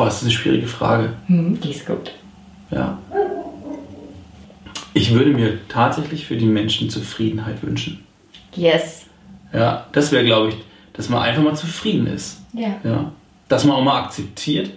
Boah, 0.00 0.06
das 0.06 0.16
ist 0.16 0.22
eine 0.22 0.30
schwierige 0.30 0.66
Frage. 0.66 1.12
Hm, 1.26 1.60
die 1.60 1.72
ist 1.72 1.84
gut. 1.84 2.12
Ja. 2.70 2.96
Ich 4.94 5.12
würde 5.12 5.30
mir 5.30 5.58
tatsächlich 5.68 6.24
für 6.24 6.38
die 6.38 6.46
Menschen 6.46 6.88
Zufriedenheit 6.88 7.62
wünschen. 7.62 8.02
Yes. 8.56 9.04
Ja, 9.52 9.88
das 9.92 10.10
wäre, 10.10 10.24
glaube 10.24 10.48
ich, 10.48 10.56
dass 10.94 11.10
man 11.10 11.20
einfach 11.20 11.42
mal 11.42 11.54
zufrieden 11.54 12.06
ist. 12.06 12.40
Ja. 12.54 12.76
Ja. 12.82 13.12
Dass 13.48 13.66
man 13.66 13.76
auch 13.76 13.84
mal 13.84 14.00
akzeptiert, 14.00 14.70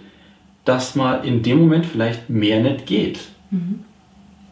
dass 0.66 0.94
mal 0.94 1.24
in 1.24 1.42
dem 1.42 1.58
Moment 1.58 1.86
vielleicht 1.86 2.28
mehr 2.28 2.60
nicht 2.60 2.84
geht. 2.84 3.20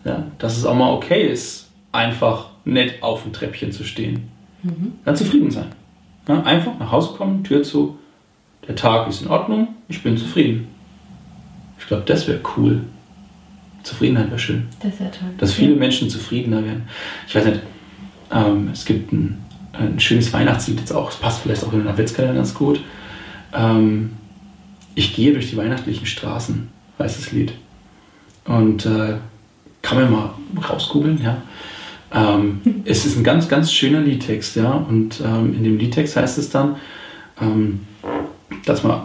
Ja, 0.07 0.25
dass 0.39 0.57
es 0.57 0.65
auch 0.65 0.75
mal 0.75 0.95
okay 0.95 1.31
ist, 1.31 1.71
einfach 1.93 2.47
nett 2.65 3.03
auf 3.03 3.25
dem 3.25 3.35
Treppchen 3.35 3.73
zu 3.73 3.85
stehen. 3.85 4.31
Dann 5.05 5.17
zufrieden 5.17 5.51
sein. 5.51 5.69
Ja, 6.27 6.43
einfach 6.45 6.79
nach 6.79 6.91
Hause 6.91 7.13
kommen, 7.15 7.45
Tür 7.45 7.63
zu, 7.63 7.99
der 8.67 8.77
Tag 8.77 9.09
ist 9.09 9.23
in 9.23 9.29
Ordnung, 9.29 9.69
ich 9.89 10.03
bin 10.03 10.17
zufrieden. 10.17 10.69
Ich 11.79 11.87
glaube, 11.87 12.05
das 12.07 12.29
wäre 12.29 12.41
cool. 12.57 12.83
Zufriedenheit 13.83 14.29
wäre 14.29 14.39
schön. 14.39 14.69
Das 14.81 15.01
wäre 15.01 15.11
toll. 15.11 15.31
Dass 15.39 15.53
viele 15.53 15.75
Menschen 15.75 16.09
zufriedener 16.09 16.65
werden. 16.65 16.85
Ich 17.27 17.35
weiß 17.35 17.45
nicht, 17.47 17.61
ähm, 18.33 18.71
es 18.73 18.85
gibt 18.85 19.13
ein, 19.13 19.43
ein 19.73 19.99
schönes 19.99 20.33
Weihnachtslied 20.33 20.79
jetzt 20.79 20.93
auch, 20.93 21.11
es 21.11 21.17
passt 21.17 21.41
vielleicht 21.41 21.65
auch 21.65 21.73
in 21.73 21.81
den 21.81 21.89
Adventskalender 21.89 22.37
ganz 22.37 22.55
gut. 22.55 22.81
Ähm, 23.53 24.13
ich 24.95 25.15
gehe 25.15 25.33
durch 25.33 25.51
die 25.51 25.57
weihnachtlichen 25.57 26.07
Straßen, 26.07 26.69
heißt 26.99 27.19
das 27.19 27.33
Lied. 27.33 27.53
Und 28.45 28.87
äh, 28.87 29.17
kann 29.83 29.99
man 29.99 30.11
mal 30.11 30.31
rausgoogeln, 30.69 31.21
ja. 31.23 31.43
Ähm, 32.13 32.61
es 32.85 33.05
ist 33.05 33.17
ein 33.17 33.25
ganz, 33.25 33.49
ganz 33.49 33.73
schöner 33.73 34.01
Liedtext, 34.01 34.57
ja. 34.57 34.73
Und 34.73 35.21
ähm, 35.21 35.55
in 35.55 35.65
dem 35.65 35.79
Liedtext 35.79 36.17
heißt 36.17 36.39
es 36.39 36.51
dann, 36.51 36.77
ähm, 37.41 37.81
dass 38.65 38.83
man 38.83 39.03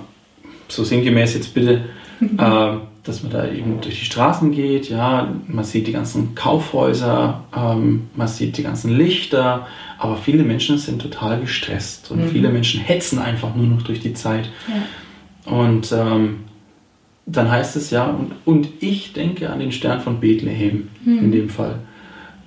so 0.67 0.83
sinngemäß 0.83 1.33
jetzt 1.35 1.53
bitte, 1.53 1.85
ähm, 2.21 2.81
dass 3.03 3.23
man 3.23 3.31
da 3.31 3.47
eben 3.47 3.79
durch 3.79 3.99
die 3.99 4.05
Straßen 4.05 4.51
geht, 4.51 4.89
ja, 4.89 5.33
man 5.47 5.63
sieht 5.63 5.87
die 5.87 5.93
ganzen 5.93 6.35
Kaufhäuser, 6.35 7.45
ähm, 7.55 8.07
man 8.15 8.27
sieht 8.27 8.57
die 8.57 8.63
ganzen 8.63 8.97
Lichter, 8.97 9.67
aber 9.97 10.17
viele 10.17 10.43
Menschen 10.43 10.77
sind 10.77 11.01
total 11.01 11.39
gestresst 11.39 12.11
und 12.11 12.25
viele 12.25 12.49
Menschen 12.49 12.81
hetzen 12.81 13.19
einfach 13.19 13.55
nur 13.55 13.65
noch 13.65 13.81
durch 13.81 14.01
die 14.01 14.13
Zeit. 14.13 14.49
Ja. 14.67 15.53
Und 15.53 15.93
ähm, 15.93 16.39
dann 17.25 17.49
heißt 17.49 17.75
es 17.77 17.91
ja, 17.91 18.07
und, 18.07 18.33
und 18.45 18.67
ich 18.81 19.13
denke 19.13 19.49
an 19.49 19.59
den 19.59 19.71
Stern 19.71 20.01
von 20.01 20.19
Bethlehem 20.19 20.89
in 21.05 21.31
dem 21.31 21.49
Fall. 21.49 21.79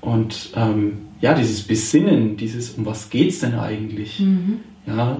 Und 0.00 0.50
ähm, 0.56 0.98
ja, 1.20 1.34
dieses 1.34 1.62
Besinnen, 1.62 2.36
dieses, 2.36 2.70
um 2.70 2.86
was 2.86 3.10
geht 3.10 3.30
es 3.30 3.40
denn 3.40 3.54
eigentlich? 3.54 4.20
Ja, 4.86 5.18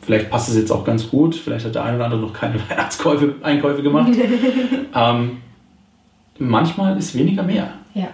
vielleicht 0.00 0.30
passt 0.30 0.48
es 0.48 0.56
jetzt 0.56 0.70
auch 0.70 0.84
ganz 0.84 1.08
gut, 1.08 1.34
vielleicht 1.34 1.66
hat 1.66 1.74
der 1.74 1.84
eine 1.84 1.96
oder 1.96 2.06
andere 2.06 2.20
noch 2.20 2.32
keine 2.32 2.54
Weihnachtskäufe, 2.68 3.34
Einkäufe 3.42 3.82
gemacht. 3.82 4.12
ähm, 4.94 5.38
manchmal 6.38 6.96
ist 6.98 7.16
weniger 7.16 7.42
mehr. 7.42 7.72
Ja. 7.94 8.08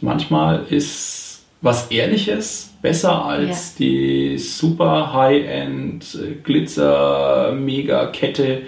Manchmal 0.00 0.64
ist 0.68 1.44
was 1.62 1.90
Ehrliches 1.90 2.74
besser 2.82 3.24
als 3.24 3.74
die 3.74 4.38
super 4.38 5.12
High-End 5.12 6.14
äh, 6.14 6.34
Glitzer 6.42 7.52
Mega 7.52 8.06
Kette. 8.06 8.62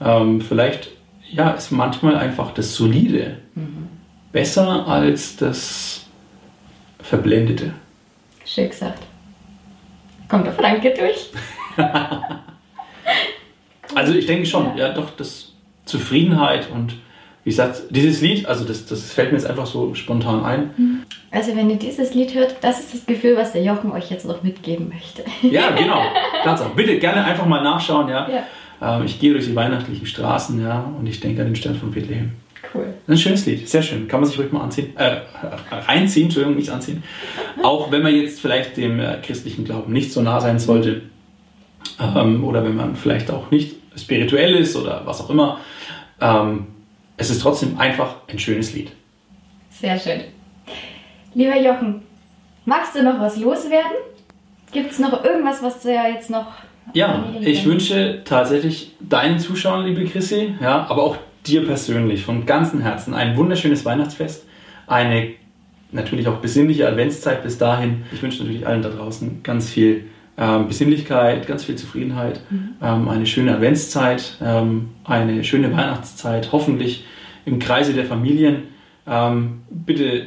Ähm, 0.00 0.40
vielleicht 0.40 0.90
ja 1.30 1.50
ist 1.50 1.70
manchmal 1.70 2.16
einfach 2.16 2.52
das 2.52 2.74
Solide 2.74 3.38
besser 4.32 4.86
als 4.86 5.36
das 5.36 6.06
Verblendete. 7.02 7.74
Schön 8.44 8.68
gesagt. 8.68 9.02
Kommt 10.28 10.46
der 10.46 10.52
Franke 10.52 10.94
durch? 10.96 11.30
Also 13.94 14.14
ich 14.14 14.26
denke 14.26 14.46
schon, 14.46 14.76
ja 14.76 14.92
doch, 14.92 15.10
das 15.16 15.52
Zufriedenheit 15.84 16.68
und 16.70 16.94
wie 17.42 17.50
gesagt, 17.50 17.82
dieses 17.90 18.20
Lied, 18.20 18.46
also 18.46 18.64
das, 18.64 18.84
das 18.86 19.12
fällt 19.12 19.32
mir 19.32 19.38
jetzt 19.38 19.46
einfach 19.48 19.66
so 19.66 19.94
spontan 19.94 20.44
ein. 20.44 21.04
Also 21.30 21.56
wenn 21.56 21.70
ihr 21.70 21.76
dieses 21.76 22.12
Lied 22.14 22.34
hört, 22.34 22.56
das 22.60 22.80
ist 22.80 22.94
das 22.94 23.06
Gefühl, 23.06 23.36
was 23.36 23.52
der 23.52 23.62
Jochen 23.62 23.90
euch 23.92 24.10
jetzt 24.10 24.26
noch 24.26 24.42
mitgeben 24.42 24.90
möchte. 24.90 25.24
Ja, 25.50 25.70
genau. 25.70 26.02
Tatsache. 26.44 26.70
Bitte 26.76 26.98
gerne 26.98 27.24
einfach 27.24 27.46
mal 27.46 27.62
nachschauen, 27.62 28.08
ja. 28.08 28.28
Ja. 28.28 28.96
Ähm, 28.96 29.06
ich 29.06 29.18
gehe 29.18 29.32
durch 29.32 29.46
die 29.46 29.56
weihnachtlichen 29.56 30.06
Straßen, 30.06 30.62
ja, 30.62 30.92
und 30.98 31.06
ich 31.06 31.20
denke 31.20 31.40
an 31.40 31.48
den 31.48 31.56
Stern 31.56 31.76
von 31.76 31.90
Bethlehem. 31.90 32.32
Cool. 32.74 32.92
Ein 33.08 33.16
schönes 33.16 33.46
Lied, 33.46 33.66
sehr 33.68 33.82
schön. 33.82 34.06
Kann 34.06 34.20
man 34.20 34.28
sich 34.28 34.38
ruhig 34.38 34.52
mal 34.52 34.60
anziehen, 34.60 34.94
äh, 34.96 35.22
reinziehen, 35.88 36.26
Entschuldigung, 36.26 36.56
nicht 36.56 36.70
anziehen. 36.70 37.02
Auch 37.62 37.90
wenn 37.90 38.02
man 38.02 38.14
jetzt 38.14 38.38
vielleicht 38.40 38.76
dem 38.76 39.00
äh, 39.00 39.16
christlichen 39.22 39.64
Glauben 39.64 39.92
nicht 39.92 40.12
so 40.12 40.20
nah 40.20 40.40
sein 40.40 40.58
sollte, 40.58 41.02
ähm, 42.00 42.44
oder 42.44 42.64
wenn 42.64 42.76
man 42.76 42.96
vielleicht 42.96 43.30
auch 43.30 43.50
nicht 43.50 43.76
spirituell 43.96 44.56
ist 44.56 44.76
oder 44.76 45.02
was 45.04 45.20
auch 45.20 45.30
immer. 45.30 45.60
Ähm, 46.20 46.66
es 47.16 47.30
ist 47.30 47.42
trotzdem 47.42 47.78
einfach 47.78 48.16
ein 48.28 48.38
schönes 48.38 48.72
Lied. 48.74 48.92
Sehr 49.70 49.98
schön. 49.98 50.22
Lieber 51.34 51.58
Jochen, 51.60 52.02
magst 52.64 52.94
du 52.94 53.02
noch 53.02 53.20
was 53.20 53.36
loswerden? 53.36 53.96
Gibt 54.72 54.92
es 54.92 54.98
noch 54.98 55.24
irgendwas, 55.24 55.62
was 55.62 55.82
du 55.82 55.92
ja 55.92 56.08
jetzt 56.08 56.30
noch. 56.30 56.46
Ja, 56.92 57.24
ich 57.40 57.64
wünsche 57.66 58.22
tatsächlich 58.24 58.92
deinen 59.00 59.38
Zuschauern, 59.38 59.84
liebe 59.84 60.04
Chrissy, 60.06 60.54
ja, 60.60 60.86
aber 60.88 61.02
auch 61.02 61.16
dir 61.46 61.64
persönlich 61.64 62.24
von 62.24 62.46
ganzem 62.46 62.80
Herzen 62.80 63.14
ein 63.14 63.36
wunderschönes 63.36 63.84
Weihnachtsfest, 63.84 64.44
eine 64.86 65.34
natürlich 65.92 66.26
auch 66.28 66.36
besinnliche 66.38 66.88
Adventszeit 66.88 67.42
bis 67.42 67.58
dahin. 67.58 68.04
Ich 68.12 68.22
wünsche 68.22 68.42
natürlich 68.42 68.66
allen 68.66 68.82
da 68.82 68.88
draußen 68.88 69.42
ganz 69.42 69.70
viel 69.70 70.06
ähm, 70.40 70.66
Besinnlichkeit, 70.68 71.46
ganz 71.46 71.64
viel 71.64 71.76
Zufriedenheit, 71.76 72.40
ähm, 72.82 73.08
eine 73.08 73.26
schöne 73.26 73.54
Adventszeit, 73.54 74.38
ähm, 74.42 74.88
eine 75.04 75.44
schöne 75.44 75.70
Weihnachtszeit, 75.70 76.50
hoffentlich 76.50 77.04
im 77.44 77.58
Kreise 77.58 77.92
der 77.92 78.06
Familien. 78.06 78.62
Ähm, 79.06 79.60
bitte 79.70 80.24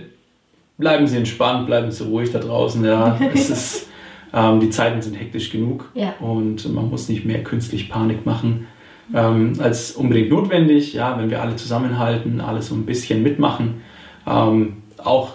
bleiben 0.78 1.08
Sie 1.08 1.18
entspannt, 1.18 1.66
bleiben 1.66 1.92
Sie 1.92 2.04
ruhig 2.06 2.32
da 2.32 2.40
draußen. 2.40 2.86
Ja. 2.86 3.20
Es 3.34 3.50
ist, 3.50 3.90
ähm, 4.34 4.60
die 4.60 4.70
Zeiten 4.70 5.02
sind 5.02 5.16
hektisch 5.16 5.50
genug 5.52 5.90
Ja. 5.96 6.14
und 6.20 6.72
man 6.74 6.90
muss 6.90 7.10
nicht 7.10 7.26
mehr 7.26 7.44
künstlich 7.44 7.90
Panik 7.90 8.26
machen. 8.26 8.68
ähm, 9.14 9.54
als 9.60 9.92
unbedingt 9.92 10.30
notwendig. 10.30 10.94
Ja, 10.94 11.18
wenn 11.20 11.30
wir 11.30 11.42
alle 11.42 11.56
zusammenhalten, 11.56 12.40
alle 12.40 12.62
so 12.62 12.74
ein 12.76 12.86
bisschen 12.86 13.22
mitmachen, 13.22 13.82
auch 14.26 15.34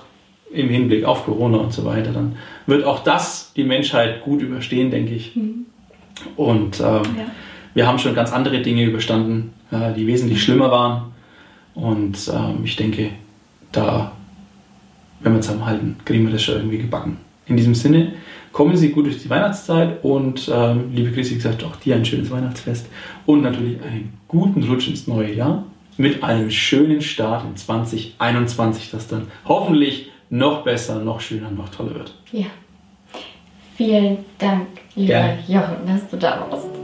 im 0.51 0.69
Hinblick 0.69 1.05
auf 1.05 1.25
Corona 1.25 1.59
und 1.59 1.73
so 1.73 1.85
weiter, 1.85 2.13
dann 2.13 2.37
wird 2.67 2.85
auch 2.85 3.03
das 3.05 3.53
die 3.55 3.65
Menschheit 3.65 4.23
gut 4.23 4.43
überstehen, 4.43 4.91
denke 4.91 5.15
ich. 5.15 5.37
Mhm. 5.37 5.67
Und 6.37 6.81
ähm, 6.81 6.85
ja. 6.85 7.27
wir 7.75 7.87
haben 7.87 7.99
schon 7.99 8.15
ganz 8.15 8.33
andere 8.33 8.61
Dinge 8.61 8.85
überstanden, 8.85 9.53
äh, 9.71 9.93
die 9.95 10.07
wesentlich 10.07 10.43
schlimmer 10.43 10.71
waren. 10.71 11.13
Und 11.75 12.31
ähm, 12.35 12.65
ich 12.65 12.77
denke, 12.77 13.11
da, 13.73 14.13
wenn 15.21 15.35
wir 15.35 15.41
zusammenhalten, 15.41 15.97
kriegen 16.05 16.25
wir 16.25 16.33
das 16.33 16.43
schon 16.43 16.57
irgendwie 16.57 16.79
gebacken. 16.79 17.19
In 17.47 17.57
diesem 17.57 17.75
Sinne, 17.75 18.13
kommen 18.53 18.77
Sie 18.77 18.91
gut 18.91 19.07
durch 19.07 19.23
die 19.23 19.31
Weihnachtszeit 19.31 20.03
und 20.03 20.51
ähm, 20.53 20.91
liebe 20.93 21.13
Christi, 21.13 21.37
gesagt, 21.37 21.65
auch 21.65 21.77
dir 21.77 21.95
ein 21.95 22.05
schönes 22.05 22.31
Weihnachtsfest 22.31 22.89
und 23.25 23.43
natürlich 23.43 23.81
einen 23.83 24.15
guten 24.27 24.65
Rutsch 24.65 24.89
ins 24.89 25.07
neue 25.07 25.33
Jahr 25.33 25.65
mit 25.97 26.23
einem 26.23 26.51
schönen 26.51 27.03
Start 27.03 27.45
in 27.45 27.57
2021, 27.57 28.91
das 28.91 29.09
dann 29.09 29.29
hoffentlich 29.45 30.11
noch 30.31 30.65
besser, 30.65 30.99
noch 31.01 31.21
schöner, 31.21 31.51
noch 31.51 31.69
toller 31.69 31.95
wird. 31.95 32.15
Ja. 32.33 32.47
Vielen 33.77 34.25
Dank, 34.39 34.67
lieber 34.97 35.39
Jochen, 35.47 35.87
dass 35.87 36.09
du 36.09 36.17
da 36.17 36.47
warst. 36.51 36.78